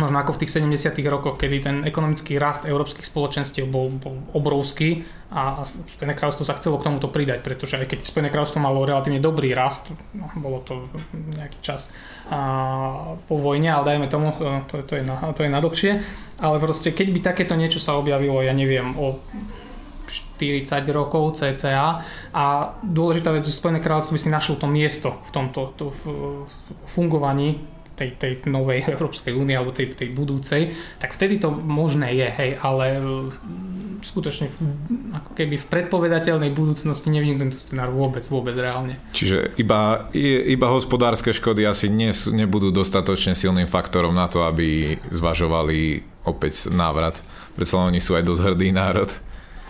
[0.00, 0.96] možno ako v tých 70.
[1.04, 6.80] rokoch, kedy ten ekonomický rast európskych spoločenstiev bol, bol obrovský a, Spojené kráľovstvo sa chcelo
[6.80, 10.88] k tomuto pridať, pretože aj keď Spojené kráľovstvo malo relatívne dobrý rast, no, bolo to
[11.36, 11.92] nejaký čas
[12.32, 15.92] a, po vojne, ale dajme tomu, e, to, to, je na, to je na dlhšie,
[16.40, 19.20] ale proste keď by takéto niečo sa objavilo, ja neviem, o
[20.08, 22.44] 40 rokov cca a
[22.80, 26.00] dôležitá vec, že Spojené kráľovstvo by si našlo to miesto v tomto to, v
[26.88, 27.60] fungovaní
[27.96, 32.50] tej, tej novej Európskej únie alebo tej, tej budúcej, tak vtedy to možné je, hej,
[32.60, 34.56] ale mm, skutočne v,
[35.14, 38.98] ako keby v predpovedateľnej budúcnosti nevidím tento scenár vôbec, vôbec reálne.
[39.14, 40.10] Čiže iba,
[40.46, 47.18] iba hospodárske škody asi nie, nebudú dostatočne silným faktorom na to, aby zvažovali opäť návrat.
[47.52, 49.10] Predsa oni sú aj dosť hrdý národ.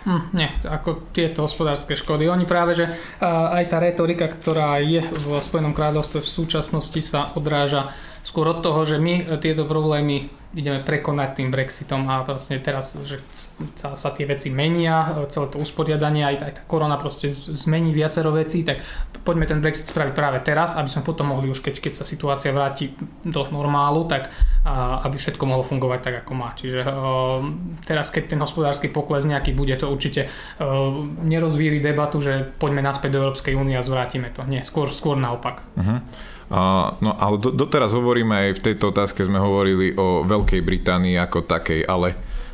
[0.03, 2.27] Hm, nie, ako tieto hospodárske škody.
[2.27, 7.31] Oni práve, že uh, aj tá retorika, ktorá je v Spojenom kráľovstve v súčasnosti sa
[7.39, 12.93] odráža skôr od toho, že my tieto problémy ideme prekonať tým Brexitom a vlastne teraz,
[13.03, 13.17] že
[13.81, 18.61] sa, tie veci menia, celé to usporiadanie, aj, aj tá korona proste zmení viacero vecí,
[18.61, 18.85] tak
[19.25, 22.53] poďme ten Brexit spraviť práve teraz, aby sme potom mohli už, keď, keď sa situácia
[22.53, 22.93] vráti
[23.25, 24.29] do normálu, tak
[24.61, 26.53] a, aby všetko mohlo fungovať tak, ako má.
[26.53, 27.41] Čiže uh,
[27.89, 30.93] teraz, keď ten hospodársky pokles nejaký bude, to určite uh,
[31.25, 34.45] nerozvíri debatu, že poďme naspäť do Európskej únie a zvrátime to.
[34.45, 35.65] Nie, skôr, skôr naopak.
[35.73, 35.97] Uh-huh.
[36.51, 41.47] No ale do, doteraz hovoríme aj v tejto otázke sme hovorili o Veľkej Británii ako
[41.47, 42.13] takej, ale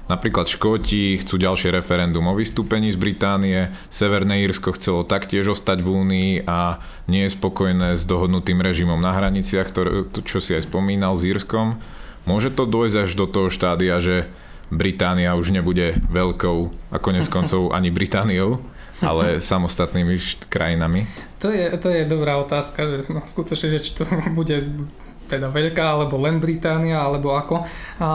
[0.10, 5.90] napríklad Škóti chcú ďalšie referendum o vystúpení z Británie, Severné Írsko chcelo taktiež ostať v
[5.90, 11.14] Únii a nie je spokojné s dohodnutým režimom na hraniciach, ktoré, čo si aj spomínal
[11.14, 11.78] s Írskom.
[12.26, 14.30] Môže to dôjsť až do toho štádia, že
[14.70, 18.62] Británia už nebude veľkou a konec koncov ani Britániou?
[19.04, 20.16] Ale samostatnými
[20.48, 21.08] krajinami?
[21.40, 24.04] To je, to je dobrá otázka, že no, skutočne, že či to
[24.40, 24.88] bude
[25.30, 27.64] teda veľká, alebo len Británia, alebo ako.
[28.02, 28.08] A,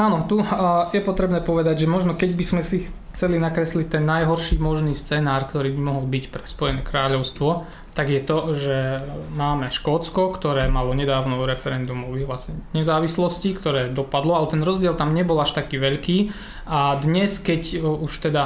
[0.00, 4.02] áno, tu a, je potrebné povedať, že možno keď by sme si chceli nakresliť ten
[4.02, 7.62] najhorší možný scenár, ktorý by mohol byť pre Spojené kráľovstvo,
[7.94, 8.98] tak je to, že
[9.38, 15.14] máme Škótsko, ktoré malo nedávno referendum o vyhlásení nezávislosti, ktoré dopadlo, ale ten rozdiel tam
[15.14, 16.34] nebol až taký veľký
[16.66, 18.42] a dnes, keď už teda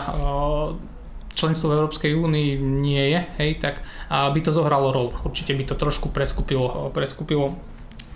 [1.38, 5.14] členstvo v Európskej únii nie je, hej, tak by to zohralo rolu.
[5.22, 7.54] Určite by to trošku preskupilo, preskupilo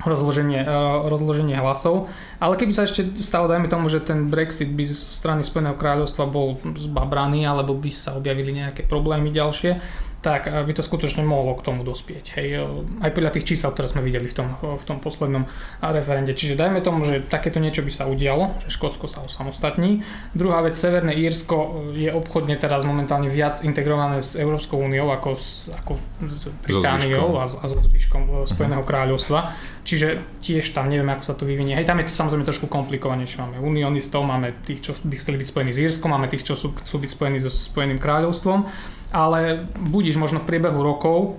[0.02, 2.10] rozloženie, e, rozloženie hlasov.
[2.42, 6.26] Ale keby sa ešte stalo, dajme tomu, že ten Brexit by zo strany Spojeného kráľovstva
[6.26, 9.78] bol zbabraný, alebo by sa objavili nejaké problémy ďalšie,
[10.22, 12.38] tak by to skutočne mohlo k tomu dospieť.
[12.38, 12.62] Hej.
[13.02, 15.50] Aj podľa tých čísel, ktoré sme videli v tom, v tom poslednom
[15.82, 16.30] referende.
[16.30, 20.06] Čiže dajme tomu, že takéto niečo by sa udialo, že Škótsko sa osamostatní.
[20.30, 25.66] Druhá vec, Severné Írsko je obchodne teraz momentálne viac integrované s Európskou úniou ako s,
[25.74, 25.98] ako
[26.30, 28.46] s Britániou a, a so zvyškom.
[28.46, 29.58] Spojeného kráľovstva.
[29.82, 31.74] Čiže tiež tam neviem, ako sa to vyvinie.
[31.74, 33.42] Hej, tam je to samozrejme trošku komplikovanejšie.
[33.42, 36.70] Máme unionistov, máme tých, čo by chceli byť spojení s Írskom, máme tých, čo sú,
[36.70, 38.70] chcú byť spojení so Spojeným kráľovstvom
[39.12, 41.36] ale budíš možno v priebehu rokov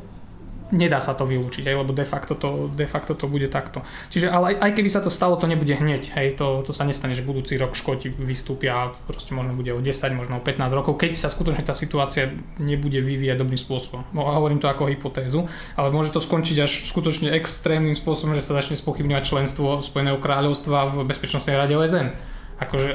[0.73, 3.85] nedá sa to vylúčiť, hej, lebo de facto to, de facto to bude takto.
[4.09, 6.83] Čiže ale aj, aj keby sa to stalo, to nebude hneď, hej, to, to sa
[6.83, 10.73] nestane, že budúci rok Škoti vystúpia a proste možno bude o 10, možno o 15
[10.73, 14.01] rokov, keď sa skutočne tá situácia nebude vyvíjať dobrým spôsobom.
[14.11, 15.45] No, hovorím to ako hypotézu,
[15.77, 20.89] ale môže to skončiť až skutočne extrémnym spôsobom, že sa začne spochybňovať členstvo Spojeného kráľovstva
[20.89, 22.89] v Bezpečnostnej rade OSN akože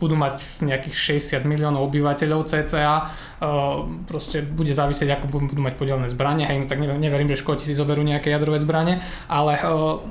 [0.00, 3.12] budú mať nejakých 60 miliónov obyvateľov cca,
[4.08, 7.76] proste bude závisieť, ako budú mať podelené zbranie, hej, no tak neverím, že Škoti si
[7.76, 9.60] zoberú nejaké jadrové zbranie, ale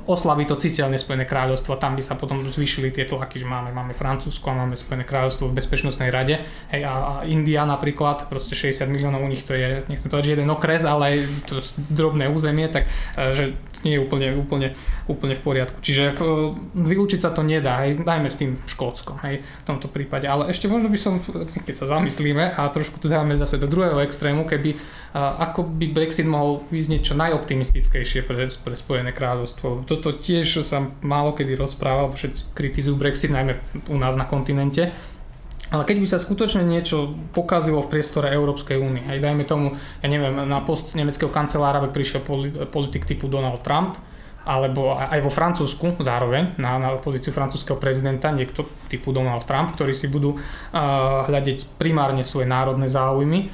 [0.06, 3.96] oslabí to citeľne Spojené kráľovstvo, tam by sa potom zvýšili tie tlaky, že máme, máme
[3.96, 9.24] Francúzsko a máme Spojené kráľovstvo v Bezpečnostnej rade, hej, a India napríklad, proste 60 miliónov
[9.24, 11.58] u nich to je, nechcem povedať, že jeden okres, ale to
[11.90, 12.86] drobné územie, tak
[13.16, 13.44] e, že
[13.84, 14.68] nie je úplne, úplne,
[15.06, 15.78] úplne v poriadku.
[15.84, 16.16] Čiže
[16.74, 20.24] vylúčiť sa to nedá, hej, dajme s tým Škótsko, hej, v tomto prípade.
[20.24, 21.20] Ale ešte možno by som,
[21.64, 24.76] keď sa zamyslíme a trošku to dáme zase do druhého extrému, keby
[25.14, 29.86] ako by Brexit mohol vyznieť čo najoptimistickejšie pre, pre Spojené kráľovstvo.
[29.86, 33.62] Toto tiež sa málo kedy rozpráva, všetci kritizujú Brexit, najmä
[33.94, 34.90] u nás na kontinente.
[35.72, 39.66] Ale keď by sa skutočne niečo pokazilo v priestore Európskej únie, aj dajme tomu,
[40.04, 42.20] ja neviem, na post nemeckého kancelára by prišiel
[42.68, 43.96] politik typu Donald Trump,
[44.44, 49.96] alebo aj vo Francúzsku zároveň na, na pozíciu francúzského prezidenta niekto typu Donald Trump, ktorí
[49.96, 50.40] si budú uh,
[51.24, 53.48] hľadiť primárne svoje národné záujmy,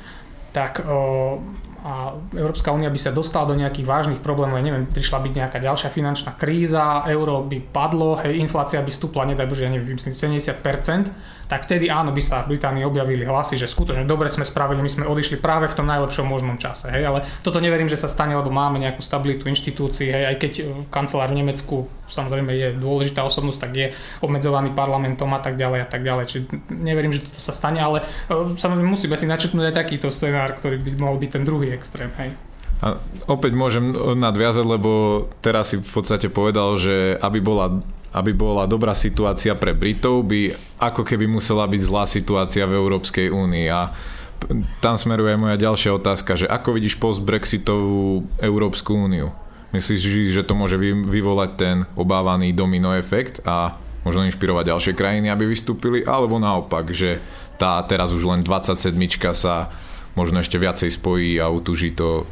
[0.51, 1.39] tak uh,
[1.81, 5.59] a Európska únia by sa dostala do nejakých vážnych problémov, ja neviem, prišla byť nejaká
[5.65, 10.13] ďalšia finančná kríza, euro by padlo, hej, inflácia by stúpla, nedaj Bože, ja neviem, myslím
[10.13, 14.79] 70%, tak vtedy áno, by sa v Británii objavili hlasy, že skutočne dobre sme spravili,
[14.85, 16.95] my sme odišli práve v tom najlepšom možnom čase.
[16.95, 20.53] Hej, ale toto neverím, že sa stane, lebo máme nejakú stabilitu inštitúcií, hej, aj keď
[20.61, 20.63] e,
[20.95, 23.87] kancelár v Nemecku samozrejme je dôležitá osobnosť, tak je
[24.21, 26.25] obmedzovaný parlamentom a tak ďalej a tak ďalej.
[26.27, 26.43] Čiže
[26.75, 30.83] neverím, že toto sa stane, ale e, samozrejme musíme si načetnúť aj takýto scenár, ktorý
[30.83, 32.11] by mohol byť ten druhý extrém.
[32.19, 32.31] Hej.
[32.81, 32.97] A
[33.29, 34.91] opäť môžem nadviazať, lebo
[35.45, 40.51] teraz si v podstate povedal, že aby bola aby bola dobrá situácia pre Britov, by
[40.83, 43.67] ako keby musela byť zlá situácia v Európskej únii.
[43.71, 43.95] A
[44.83, 49.31] tam smeruje moja ďalšia otázka, že ako vidíš post-Brexitovú Európsku úniu?
[49.71, 55.47] Myslíš, že to môže vyvolať ten obávaný domino efekt a možno inšpirovať ďalšie krajiny, aby
[55.47, 57.23] vystúpili, alebo naopak, že
[57.63, 58.91] tá teraz už len 27
[59.37, 59.71] sa
[60.15, 62.27] možno ešte viacej spojí a utuží to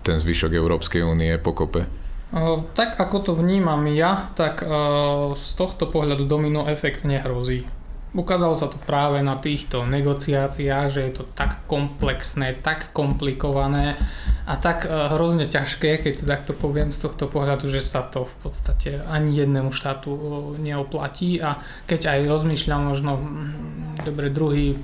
[0.00, 1.84] ten zvyšok Európskej únie pokope?
[2.78, 4.62] Tak ako to vnímam ja, tak
[5.34, 7.66] z tohto pohľadu domino efekt nehrozí.
[8.10, 13.98] Ukázalo sa to práve na týchto negociáciách, že je to tak komplexné, tak komplikované
[14.48, 18.36] a tak hrozne ťažké, keď to takto poviem z tohto pohľadu, že sa to v
[18.42, 20.10] podstate ani jednému štátu
[20.58, 21.38] neoplatí.
[21.44, 24.80] A keď aj rozmýšľam možno, hm, dobre, druhý,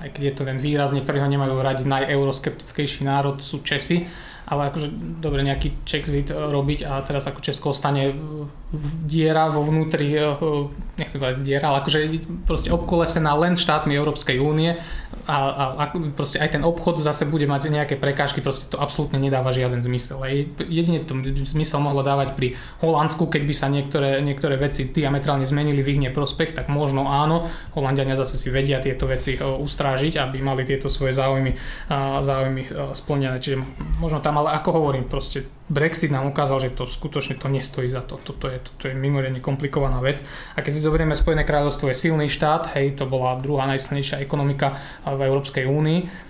[0.00, 4.08] aj keď je to len výrazne, ktorý ho nemajú radi, najeuroskeptickejší národ sú Česi,
[4.46, 8.14] ale akože dobre nejaký Czexit robiť a teraz ako Česko stane
[9.02, 10.14] diera vo vnútri,
[10.94, 11.98] nechcem povedať diera, ale akože
[12.46, 14.78] proste obkolesená len štátmi Európskej únie
[15.26, 15.84] a, a, a
[16.14, 20.22] proste aj ten obchod zase bude mať nejaké prekážky, proste to absolútne nedáva žiaden zmysel.
[20.70, 21.18] Jedine to
[21.50, 26.00] zmysel mohlo dávať pri Holandsku, keď by sa niektoré, niektoré veci diametrálne zmenili v ich
[26.06, 30.86] neprospech, tak možno áno, Holandiania zase si vedia tieto veci eh, ustrážiť, aby mali tieto
[30.86, 31.58] svoje záujmy,
[32.22, 33.42] záujmy eh, splnené.
[33.42, 33.58] Čiže
[33.98, 38.06] možno tam, ale ako hovorím, proste Brexit nám ukázal, že to skutočne to nestojí za
[38.06, 38.22] to.
[38.22, 40.22] Toto je, toto je mimoriadne komplikovaná vec.
[40.54, 44.78] A keď si zoberieme Spojené kráľovstvo je silný štát, hej, to bola druhá najsilnejšia ekonomika
[45.02, 46.26] v Európskej únii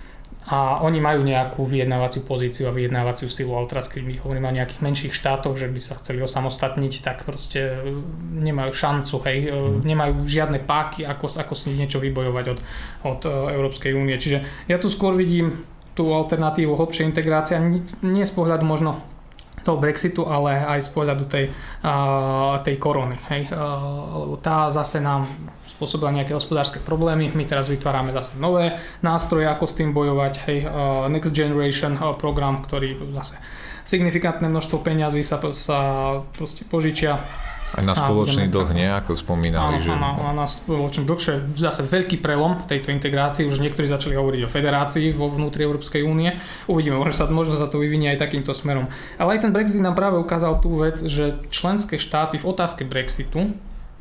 [0.47, 4.57] a oni majú nejakú vyjednávaciu pozíciu a vyjednávaciu silu, ale teraz keď my hovoríme o
[4.57, 7.99] nejakých menších štátoch, že by sa chceli osamostatniť, tak proste e,
[8.47, 9.83] nemajú šancu, hej, mm.
[9.83, 12.59] nemajú žiadne páky, ako, ako si niečo vybojovať od,
[13.03, 14.15] od Európskej únie.
[14.15, 15.67] Čiže ja tu skôr vidím
[15.99, 17.59] tú alternatívu hlbšej integrácia,
[17.99, 19.03] nie z pohľadu možno
[19.65, 21.49] toho Brexitu, ale aj z pohľadu tej,
[22.61, 23.17] tej korony.
[23.33, 23.53] Hej.
[24.13, 25.27] Lebo tá zase nám
[25.77, 27.29] spôsobila nejaké hospodárske problémy.
[27.35, 30.33] My teraz vytvárame zase nové nástroje, ako s tým bojovať.
[30.49, 30.57] Hej.
[31.13, 33.37] Next Generation program, ktorý zase
[33.87, 35.79] signifikantné množstvo peňazí sa, sa
[36.35, 37.23] proste požičia
[37.77, 38.89] aj na spoločný dlh, nie?
[38.89, 39.77] Ako spomínali.
[39.77, 39.93] Áno, že...
[39.93, 43.45] áno, na spoločný dlh, čo je zase veľký prelom v tejto integrácii.
[43.45, 46.33] Už niektorí začali hovoriť o federácii vo vnútri Európskej únie.
[46.65, 48.89] Uvidíme, možno sa, možno sa to vyvinie aj takýmto smerom.
[49.21, 53.53] Ale aj ten Brexit nám práve ukázal tú vec, že členské štáty v otázke Brexitu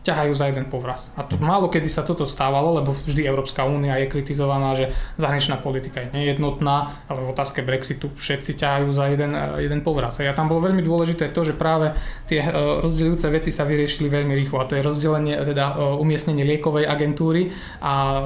[0.07, 1.11] ťahajú za jeden povraz.
[1.19, 5.59] A to málo kedy sa toto stávalo, lebo vždy Európska únia je kritizovaná, že zahraničná
[5.59, 10.23] politika je nejednotná, ale v otázke Brexitu všetci ťahajú za jeden, e, jeden povraz.
[10.23, 11.91] A ja tam bolo veľmi dôležité to, že práve
[12.31, 12.51] tie e,
[12.87, 14.63] rozdeľujúce veci sa vyriešili veľmi rýchlo.
[14.63, 17.51] A to je rozdelenie, teda e, umiestnenie liekovej agentúry
[17.83, 18.23] a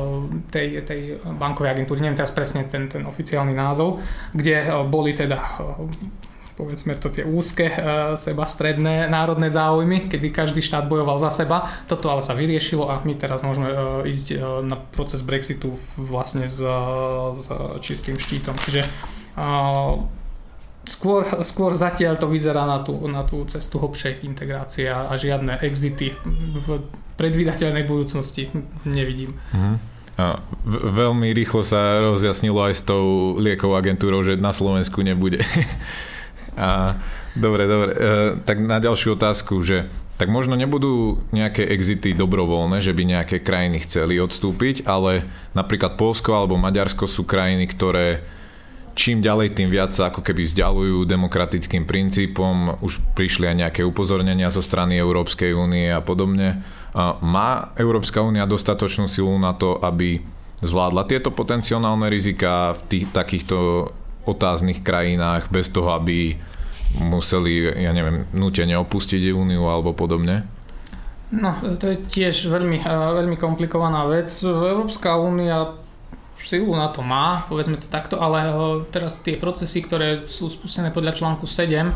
[0.52, 3.98] tej, tej bankovej agentúry, neviem teraz presne ten, ten oficiálny názov,
[4.36, 5.38] kde boli teda
[6.60, 11.72] povedzme to tie úzke, uh, seba stredné národné záujmy, kedy každý štát bojoval za seba.
[11.88, 16.44] Toto ale sa vyriešilo a my teraz môžeme uh, ísť uh, na proces Brexitu vlastne
[16.44, 16.60] s,
[17.40, 17.46] s
[17.80, 18.52] čistým štítom.
[18.60, 18.84] Čiže
[20.90, 26.12] skôr, skôr zatiaľ to vyzerá na tú, na tú cestu hlbšej integrácie a žiadne exity
[26.58, 26.66] v
[27.16, 28.50] predvídateľnej budúcnosti
[28.84, 29.38] nevidím.
[30.20, 30.36] A
[30.68, 35.40] veľmi rýchlo sa rozjasnilo aj s tou liekovou agentúrou, že na Slovensku nebude.
[36.60, 37.00] A,
[37.32, 37.90] dobre, dobre.
[37.96, 37.98] E,
[38.44, 39.88] tak na ďalšiu otázku, že
[40.20, 45.24] tak možno nebudú nejaké exity dobrovoľné, že by nejaké krajiny chceli odstúpiť, ale
[45.56, 48.20] napríklad Polsko alebo Maďarsko sú krajiny, ktoré
[48.92, 52.76] čím ďalej, tým viac sa ako keby vzdialujú demokratickým princípom.
[52.84, 56.60] Už prišli aj nejaké upozornenia zo strany Európskej únie a podobne.
[57.24, 60.20] Má Európska únia dostatočnú silu na to, aby
[60.60, 63.88] zvládla tieto potenciálne rizika v tých, takýchto
[64.26, 66.36] otáznych krajinách bez toho, aby
[66.98, 70.42] museli, ja neviem, nutene opustiť úniu alebo podobne?
[71.30, 74.34] No, to je tiež veľmi, eh, veľmi komplikovaná vec.
[74.42, 75.78] Európska únia
[76.42, 78.54] silu na to má, povedzme to takto, ale eh,
[78.90, 81.94] teraz tie procesy, ktoré sú spustené podľa článku 7,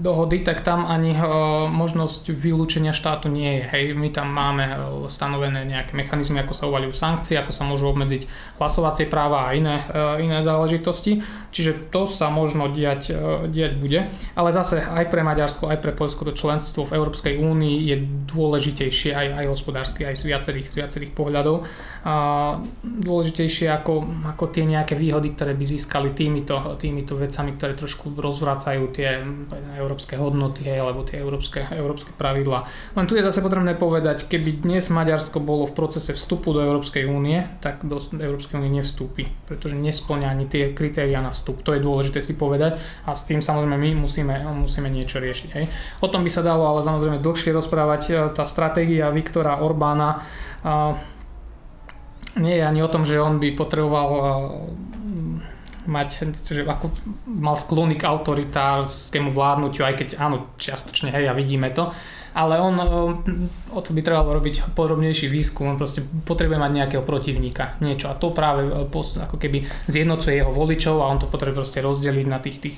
[0.00, 1.20] dohody, tak tam ani e,
[1.68, 3.64] možnosť vylúčenia štátu nie je.
[3.68, 4.74] Hej, my tam máme e,
[5.12, 8.24] stanovené nejaké mechanizmy, ako sa uvalujú sankcie, ako sa môžu obmedziť
[8.56, 11.20] hlasovacie práva a iné, e, iné záležitosti.
[11.52, 13.10] Čiže to sa možno diať,
[13.50, 14.06] diať bude.
[14.38, 17.96] Ale zase aj pre Maďarsko, aj pre Poľsko to členstvo v Európskej únii je
[18.30, 21.66] dôležitejšie aj, aj hospodársky, aj z viacerých, z viacerých pohľadov.
[22.86, 28.84] Dôležitejšie ako, ako tie nejaké výhody, ktoré by získali týmito, týmito vecami, ktoré trošku rozvracajú
[28.94, 29.09] tie
[29.80, 32.66] európske hodnoty alebo tie európske, európske pravidlá.
[32.94, 37.08] Len tu je zase potrebné povedať, keby dnes Maďarsko bolo v procese vstupu do Európskej
[37.10, 41.64] únie, tak do Európskej únie nevstúpi, pretože nesplňa ani tie kritéria na vstup.
[41.66, 45.50] To je dôležité si povedať a s tým samozrejme my musíme, musíme niečo riešiť.
[45.56, 45.66] Hej.
[46.04, 48.02] O tom by sa dalo ale samozrejme dlhšie rozprávať.
[48.06, 50.22] E, tá stratégia Viktora Orbána
[52.38, 54.08] nie je ani o tom, že on by potreboval
[55.86, 56.92] mať, že ako
[57.24, 61.88] mal sklony k autoritárskému vládnutiu, aj keď áno, čiastočne, hej, a vidíme to,
[62.34, 62.74] ale on,
[63.74, 68.06] o to by trebalo robiť podrobnejší výskum, on proste potrebuje mať nejakého protivníka, niečo.
[68.06, 72.38] A to práve ako keby zjednocuje jeho voličov a on to potrebuje proste rozdeliť na
[72.38, 72.76] tých, tých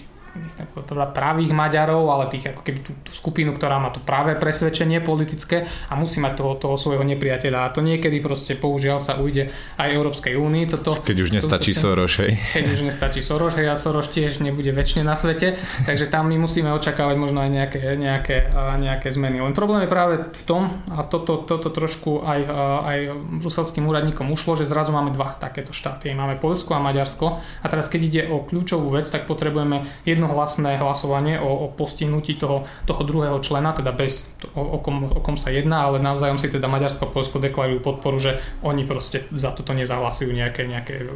[1.12, 5.68] pravých Maďarov, ale tých ako keby tú, tú skupinu, ktorá má to práve presvedčenie politické
[5.88, 7.68] a musí mať toho, toho svojho nepriateľa.
[7.68, 10.64] A to niekedy proste použiaľ sa ujde aj Európskej únii.
[10.72, 12.40] Toto, keď už nestačí to, Soros, hej.
[12.56, 16.40] Keď už nestačí Soros, hej, a Soros tiež nebude väčšine na svete, takže tam my
[16.40, 18.36] musíme očakávať možno aj nejaké, nejaké,
[18.80, 19.38] nejaké zmeny.
[19.38, 22.40] Len problém je práve v tom, a toto, toto trošku aj,
[22.82, 22.98] aj
[23.44, 26.10] bruselským úradníkom ušlo, že zrazu máme dva takéto štáty.
[26.12, 30.78] Máme Poľsko a Maďarsko a teraz keď ide o kľúčovú vec, tak potrebujeme jednu jednohlasné
[30.78, 35.34] hlasovanie o, o postihnutí toho, toho druhého člena, teda bez o, o, kom, o kom
[35.34, 39.50] sa jedná, ale navzájom si teda Maďarsko a Polsko deklarujú podporu, že oni proste za
[39.50, 41.10] toto nezahlasujú nejaké, nejaké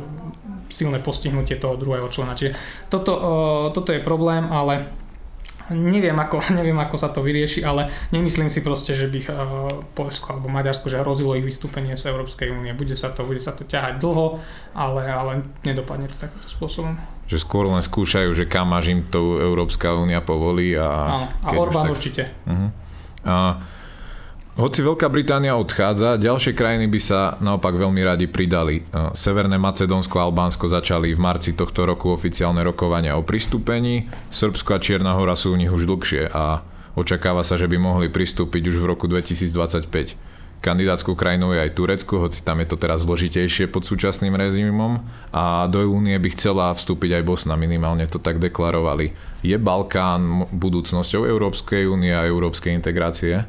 [0.75, 2.35] silné postihnutie toho druhého člena.
[2.35, 2.59] Čiže
[2.91, 3.15] toto,
[3.71, 5.07] toto je problém, ale
[5.67, 9.35] Neviem ako, neviem, ako sa to vyrieši, ale nemyslím si proste, že by uh,
[9.99, 12.71] Polsko alebo Maďarsko že hrozilo ich vystúpenie z Európskej únie.
[12.71, 14.39] Bude sa to, bude sa to ťahať dlho,
[14.79, 15.33] ale, ale
[15.67, 17.16] nedopadne to takýmto spôsobom.
[17.27, 20.79] Že skôr len skúšajú, že kam až im to Európska únia povolí.
[20.79, 21.95] A, Áno, a Orbán tak...
[21.99, 22.23] určite.
[22.47, 22.71] Uh-huh.
[23.27, 23.35] A
[24.57, 28.81] hoci Veľká Británia odchádza, ďalšie krajiny by sa naopak veľmi radi pridali.
[28.81, 34.73] E, Severné Macedónsko a Albánsko začali v marci tohto roku oficiálne rokovania o pristúpení, Srbsko
[34.73, 36.65] a Čierna hora sú u nich už dlhšie a
[36.97, 40.26] očakáva sa, že by mohli pristúpiť už v roku 2025.
[40.65, 45.71] Kandidátskou krajinou je aj Turecko, hoci tam je to teraz zložitejšie pod súčasným režimom a
[45.71, 49.15] do únie by chcela vstúpiť aj Bosna, minimálne to tak deklarovali.
[49.47, 53.47] Je Balkán budúcnosťou Európskej únie a európskej integrácie?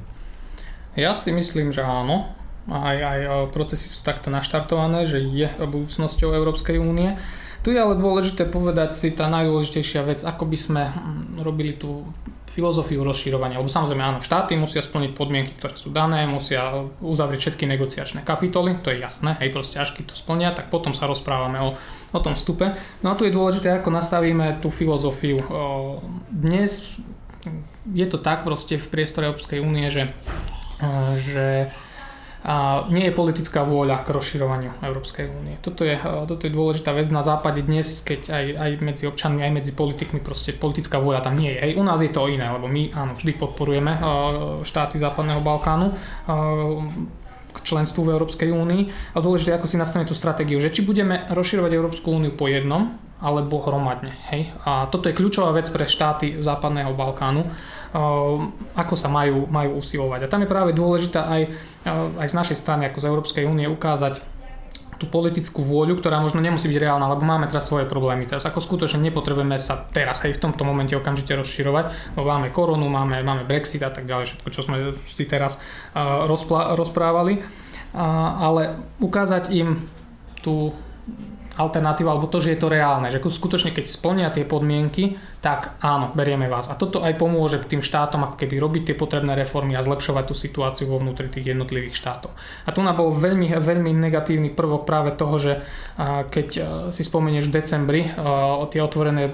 [0.97, 2.33] Ja si myslím, že áno.
[2.67, 7.15] Aj, aj e, procesy sú takto naštartované, že je budúcnosťou Európskej únie.
[7.65, 12.07] Tu je ale dôležité povedať si tá najdôležitejšia vec, ako by sme hm, robili tú
[12.47, 13.59] filozofiu rozširovania.
[13.59, 18.79] Lebo samozrejme áno, štáty musia splniť podmienky, ktoré sú dané, musia uzavrieť všetky negociačné kapitoly,
[18.79, 21.75] to je jasné, hej, proste až keď to splnia, tak potom sa rozprávame o,
[22.15, 22.71] o tom vstupe.
[23.03, 25.35] No a tu je dôležité, ako nastavíme tú filozofiu.
[26.31, 26.87] Dnes
[27.91, 30.15] je to tak proste v priestore Európskej únie, že
[31.17, 31.73] že
[32.47, 35.59] a nie je politická vôľa k rozširovaniu Európskej únie.
[35.59, 39.51] Toto je, toto je dôležitá vec na západe dnes, keď aj, aj medzi občanmi, aj
[39.51, 41.59] medzi politikmi proste politická vôľa tam nie je.
[41.59, 43.99] Aj u nás je to iné, lebo my áno, vždy podporujeme
[44.63, 45.91] štáty západného Balkánu
[47.51, 49.11] k členstvu v Európskej únii.
[49.11, 52.95] A dôležité, ako si nastavíme tú stratégiu, že či budeme rozširovať Európsku úniu po jednom,
[53.17, 54.13] alebo hromadne.
[54.29, 54.53] Hej?
[54.61, 57.49] A toto je kľúčová vec pre štáty západného Balkánu
[58.77, 60.27] ako sa majú, majú usilovať.
[60.27, 63.65] A tam je práve dôležité aj, eh, aj z našej strany, ako z Európskej únie,
[63.65, 64.21] ukázať
[64.97, 68.25] tú politickú vôľu, ktorá možno nemusí byť reálna, lebo máme teraz svoje problémy.
[68.25, 72.89] Teraz ako skutočne nepotrebujeme sa teraz aj v tomto momente okamžite rozširovať, lebo máme koronu,
[72.89, 75.61] máme, máme Brexit a tak ďalej, všetko, čo sme si teraz
[75.93, 77.45] uh, rozpla- rozprávali.
[77.93, 78.01] Uh,
[78.41, 78.61] ale
[78.97, 79.85] ukázať im
[80.41, 80.73] tú
[81.57, 86.13] alternatíva, alebo to, že je to reálne, že skutočne keď splnia tie podmienky, tak áno,
[86.13, 86.69] berieme vás.
[86.69, 90.35] A toto aj pomôže tým štátom ako keby robiť tie potrebné reformy a zlepšovať tú
[90.37, 92.29] situáciu vo vnútri tých jednotlivých štátov.
[92.65, 95.53] A tu nám bol veľmi, veľmi negatívny prvok práve toho, že
[96.29, 96.47] keď
[96.93, 98.01] si spomenieš v decembri
[98.69, 99.33] tie otvorené,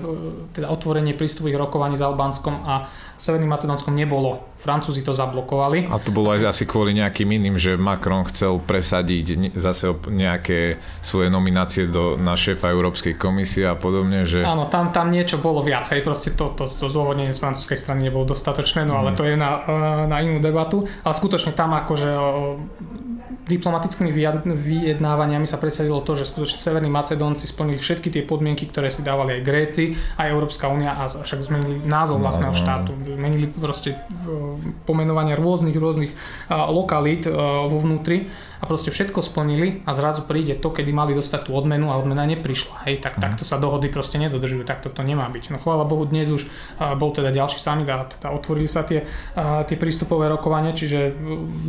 [0.55, 2.88] teda otvorenie prístupových rokovaní s Albánskom a
[3.19, 4.53] Severným Macedónskom nebolo.
[4.64, 5.91] Francúzi to zablokovali.
[5.91, 11.28] A to bolo aj asi kvôli nejakým iným, že Macron chcel presadiť zase nejaké svoje
[11.28, 14.24] nominácie do, na šéfa Európskej komisie a podobne.
[14.24, 14.47] Že...
[14.47, 18.32] Áno, tam, tam niečo bolo viacej, proste to, to, to zdôvodnenie z francúzskej strany nebolo
[18.32, 18.99] dostatočné, no mm.
[19.03, 19.18] ale mhm.
[19.20, 19.51] to je na,
[20.07, 20.88] na inú debatu.
[21.03, 22.09] Ale skutočne tam akože
[23.46, 24.14] diplomatickými
[24.56, 29.40] vyjednávaniami sa presadilo to, že skutočne Severní Macedónci splnili všetky tie podmienky, ktoré si dávali
[29.40, 32.62] aj Gréci, aj Európska únia a však zmenili názov no, vlastného no, no.
[32.62, 32.92] štátu.
[33.18, 33.98] Menili proste
[34.86, 36.12] pomenovania rôznych, rôznych
[36.50, 38.30] lokalít vo vnútri
[38.60, 42.24] a proste všetko splnili a zrazu príde to, kedy mali dostať tú odmenu a odmena
[42.24, 42.88] neprišla.
[42.88, 43.22] Hej, tak, mm.
[43.22, 45.52] takto sa dohody proste nedodržujú, takto to nemá byť.
[45.52, 46.48] No chvála Bohu, dnes už
[46.96, 49.04] bol teda ďalší summit a teda otvorili sa tie,
[49.68, 51.12] tie prístupové rokovania, čiže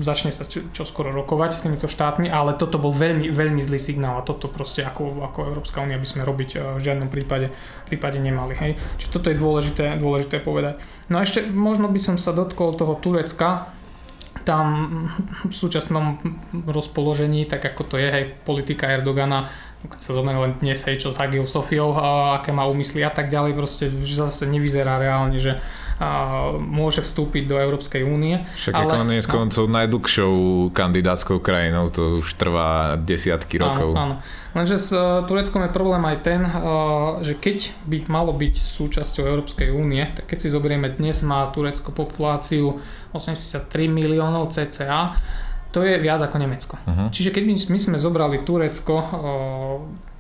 [0.07, 4.27] začne sa čoskoro rokovať s týmito štátmi, ale toto bol veľmi, veľmi zlý signál a
[4.27, 7.55] toto proste ako, ako Európska únia by sme robiť v žiadnom prípade,
[7.87, 8.59] prípade nemali.
[8.59, 8.73] Hej.
[8.99, 10.83] Čiže toto je dôležité, dôležité povedať.
[11.09, 13.71] No a ešte možno by som sa dotkol toho Turecka,
[14.43, 15.09] tam
[15.47, 16.21] v súčasnom
[16.67, 19.49] rozpoložení, tak ako to je, hej, politika Erdogana,
[19.87, 21.95] keď sa zomerie len dnes, hej, čo s Hagiou Sofiou,
[22.37, 25.63] aké má úmysly a tak ďalej, proste že zase nevyzerá reálne, že
[26.59, 28.43] môže vstúpiť do Európskej únie.
[28.59, 30.35] Však ale, on je s no, koncov najdlhšou
[30.75, 33.95] kandidátskou krajinou, to už trvá desiatky rokov.
[33.95, 34.43] Áno, áno.
[34.55, 39.27] Lenže s uh, Tureckom je problém aj ten, uh, že keď by malo byť súčasťou
[39.27, 42.79] Európskej únie, tak keď si zoberieme dnes, má Turecko populáciu
[43.11, 45.19] 83 miliónov cca,
[45.75, 46.79] to je viac ako Nemecko.
[46.87, 47.11] Uh-huh.
[47.11, 49.11] Čiže keď my, sme zobrali Turecko uh,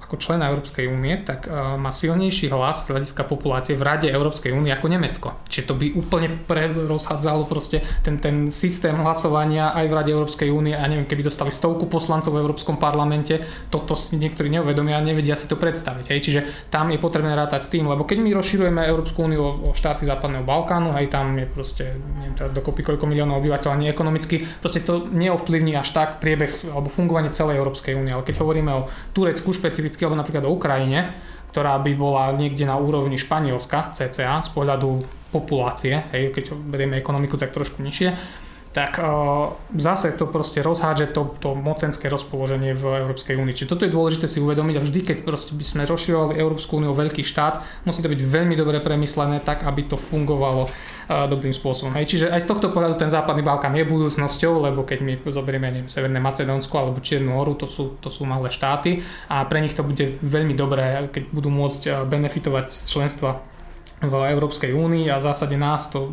[0.04, 4.52] ako člena Európskej únie, tak uh, má silnejší hlas z hľadiska populácie v Rade Európskej
[4.52, 5.28] únie ako Nemecko.
[5.48, 6.44] Čiže to by úplne
[6.84, 11.48] rozhádzalo proste ten, ten systém hlasovania aj v Rade Európskej únie a neviem, keby dostali
[11.48, 13.40] stovku poslancov v Európskom parlamente,
[13.72, 16.12] toto si niektorí neuvedomia a nevedia si to predstaviť.
[16.12, 16.20] Hej.
[16.20, 19.70] Čiže tam je potrebné rátať s tým, lebo keď my rozširujeme Európsku úniu o, o
[19.72, 21.84] štáty západného Balkánu, aj tam je proste,
[22.18, 26.90] neviem teraz dokopy koľko miliónov obyvateľov, nie ekonomicky, proste to neovplyvní až tak priebeh alebo
[26.90, 28.10] fungovanie celej Európskej únie.
[28.10, 31.14] Ale keď hovoríme o Turecku špecificky, špecificky, alebo napríklad o Ukrajine,
[31.54, 34.98] ktorá by bola niekde na úrovni Španielska, cca, z pohľadu
[35.30, 38.42] populácie, hej, keď berieme ekonomiku, tak trošku nižšie,
[38.74, 43.54] tak uh, zase to proste rozhádže to, to mocenské rozpoloženie v Európskej únii.
[43.54, 47.22] Čiže toto je dôležité si uvedomiť a vždy, keď by sme rozširovali Európsku úniu veľký
[47.22, 51.94] štát, musí to byť veľmi dobre premyslené tak, aby to fungovalo uh, dobrým spôsobom.
[51.94, 52.18] Hej.
[52.18, 55.86] Čiže aj z tohto pohľadu ten Západný Balkán je budúcnosťou, lebo keď my zoberieme neviem,
[55.86, 59.86] Severné Macedónsko alebo Čiernu horu, to sú, to sú malé štáty a pre nich to
[59.86, 63.53] bude veľmi dobré, keď budú môcť benefitovať z členstva
[64.02, 66.10] v Európskej únii a v zásade nás to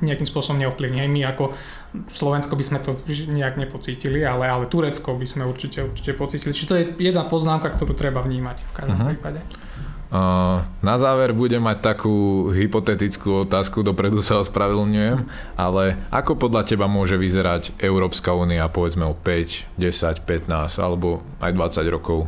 [0.00, 1.04] nejakým spôsobom neovplyvní.
[1.06, 1.52] My ako
[2.10, 6.56] Slovensko by sme to nejak nepocítili, ale, ale Turecko by sme určite, určite pocítili.
[6.56, 9.10] Čiže to je jedna poznámka, ktorú treba vnímať v každom uh-huh.
[9.14, 9.40] prípade.
[10.08, 16.88] Uh, na záver budem mať takú hypotetickú otázku, dopredu sa ospravedlňujem, ale ako podľa teba
[16.88, 20.48] môže vyzerať Európska únia povedzme o 5, 10, 15
[20.80, 22.24] alebo aj 20 rokov?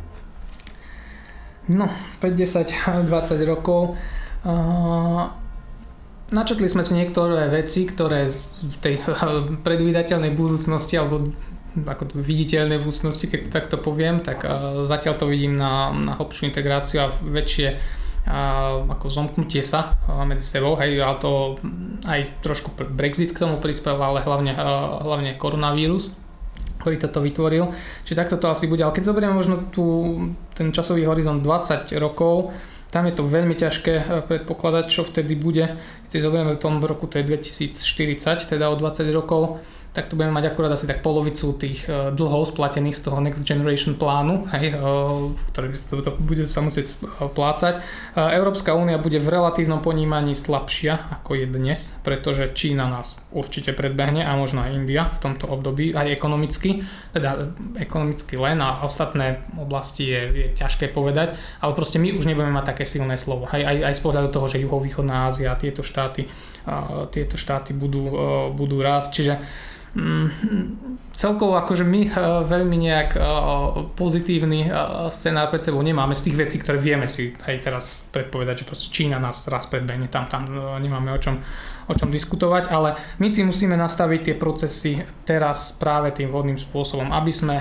[1.73, 1.89] No,
[2.21, 3.97] 5, 10, 20 rokov
[6.30, 8.30] načetli sme si niektoré veci, ktoré
[8.62, 8.95] v tej
[9.66, 11.32] predvídateľnej budúcnosti alebo
[11.70, 14.43] ako viditeľnej budúcnosti, keď takto poviem, tak
[14.91, 17.78] zatiaľ to vidím na, na hlbšiu integráciu a väčšie
[18.26, 18.41] a
[18.84, 19.97] ako zomknutie sa
[20.28, 21.57] medzi sebou, hej, a to
[22.05, 24.53] aj trošku Brexit k tomu prispel, ale hlavne,
[25.01, 26.12] hlavne koronavírus
[26.80, 27.76] ktorý toto vytvoril.
[28.09, 28.80] Čiže takto to asi bude.
[28.80, 30.16] Ale keď zoberieme možno tú,
[30.57, 32.57] ten časový horizont 20 rokov,
[32.91, 35.78] tam je to veľmi ťažké eh, predpokladať, čo vtedy bude.
[36.07, 40.14] Keď si zoberieme v tom roku, to je 2040, teda o 20 rokov, tak tu
[40.14, 44.47] budeme mať akurát asi tak polovicu tých e, dlhov splatených z toho Next Generation plánu,
[44.55, 44.84] hej, e,
[45.51, 45.68] ktorý
[46.07, 47.82] to, bude sa musieť e, plácať.
[48.14, 54.22] Európska únia bude v relatívnom ponímaní slabšia ako je dnes, pretože Čína nás určite predbehne
[54.22, 60.07] a možno aj India v tomto období, aj ekonomicky, teda ekonomicky len a ostatné oblasti
[60.07, 63.51] je, je ťažké povedať, ale proste my už nebudeme mať také silné slovo.
[63.51, 66.26] Hej, aj, aj z pohľadu toho, že juhovýchodná Ázia, tieto štáty,
[67.11, 68.11] tieto štáty budú,
[68.53, 69.35] budú rásť, čiže
[69.91, 70.31] Mm,
[71.19, 72.13] celkovo akože my eh,
[72.47, 73.23] veľmi nejak eh,
[73.99, 74.71] pozitívny
[75.11, 77.85] scenár pred sebou nemáme z tých vecí, ktoré vieme si aj teraz
[78.15, 80.47] predpovedať, že proste Čína nás raz predbehne, tam, tam
[80.79, 81.43] nemáme o čom,
[81.91, 87.11] o čom diskutovať, ale my si musíme nastaviť tie procesy teraz práve tým vhodným spôsobom,
[87.11, 87.59] aby sme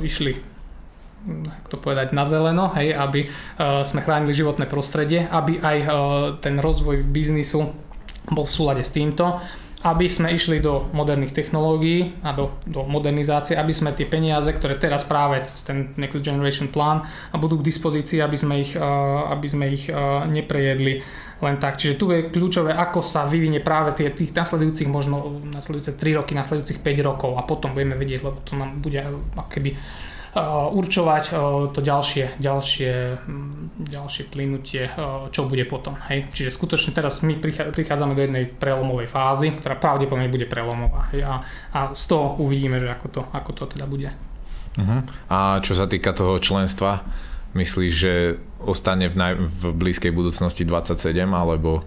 [0.00, 3.28] išli hm, to povedať, na zeleno, hej, aby
[3.84, 5.76] sme chránili životné prostredie, aby aj
[6.40, 7.87] ten rozvoj biznisu
[8.30, 9.40] bol v súlade s týmto
[9.78, 14.74] aby sme išli do moderných technológií a do, do modernizácie, aby sme tie peniaze, ktoré
[14.74, 17.06] teraz práve cez ten Next Generation plán
[17.38, 19.86] budú k dispozícii, aby sme ich, aby sme ich
[20.34, 20.98] neprejedli
[21.38, 21.78] len tak.
[21.78, 26.34] Čiže tu je kľúčové, ako sa vyvinie práve tie, tých nasledujúcich možno nasledujúce 3 roky,
[26.34, 28.98] nasledujúcich 5 rokov a potom budeme vedieť, lebo to nám bude
[29.46, 29.78] keby
[30.72, 31.24] určovať
[31.72, 32.92] to ďalšie, ďalšie,
[33.88, 34.92] ďalšie plynutie,
[35.32, 35.96] čo bude potom.
[36.08, 36.28] Hej.
[36.32, 37.40] Čiže skutočne teraz my
[37.72, 41.08] prichádzame do jednej prelomovej fázy, ktorá pravdepodobne bude prelomová.
[41.16, 41.24] Hej.
[41.24, 41.34] A,
[41.72, 44.12] a z toho uvidíme, že ako to, ako to teda bude.
[44.78, 45.00] Uh-huh.
[45.32, 47.02] A čo sa týka toho členstva,
[47.56, 51.82] myslíš, že ostane v, naj, v blízkej budúcnosti 27 alebo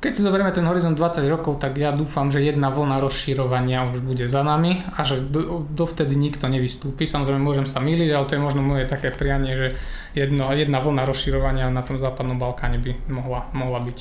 [0.00, 4.00] keď si zoberieme ten horizont 20 rokov, tak ja dúfam, že jedna vlna rozširovania už
[4.00, 7.04] bude za nami a že do, dovtedy nikto nevystúpi.
[7.04, 9.68] Samozrejme môžem sa miliť, ale to je možno moje také prianie, že
[10.16, 13.98] jedno, jedna vlna rozširovania na tom západnom Balkáne by mohla, mohla byť.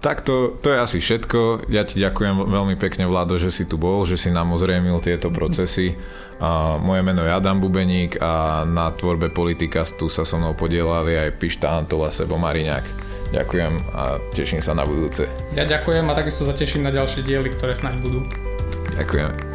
[0.00, 1.68] Tak to, to je asi všetko.
[1.68, 5.28] Ja ti ďakujem veľmi pekne, Vlado, že si tu bol, že si nám ozrejmil tieto
[5.36, 5.92] procesy.
[6.80, 9.28] Moje meno je Adam Bubeník a na tvorbe
[10.00, 13.03] tu sa so mnou podielali aj Pišta Antola Sebo Mariňák.
[13.34, 15.26] Ďakujem a teším sa na budúce.
[15.58, 18.22] Ja ďakujem a takisto sa teším na ďalšie diely, ktoré snáď budú.
[18.94, 19.53] Ďakujem.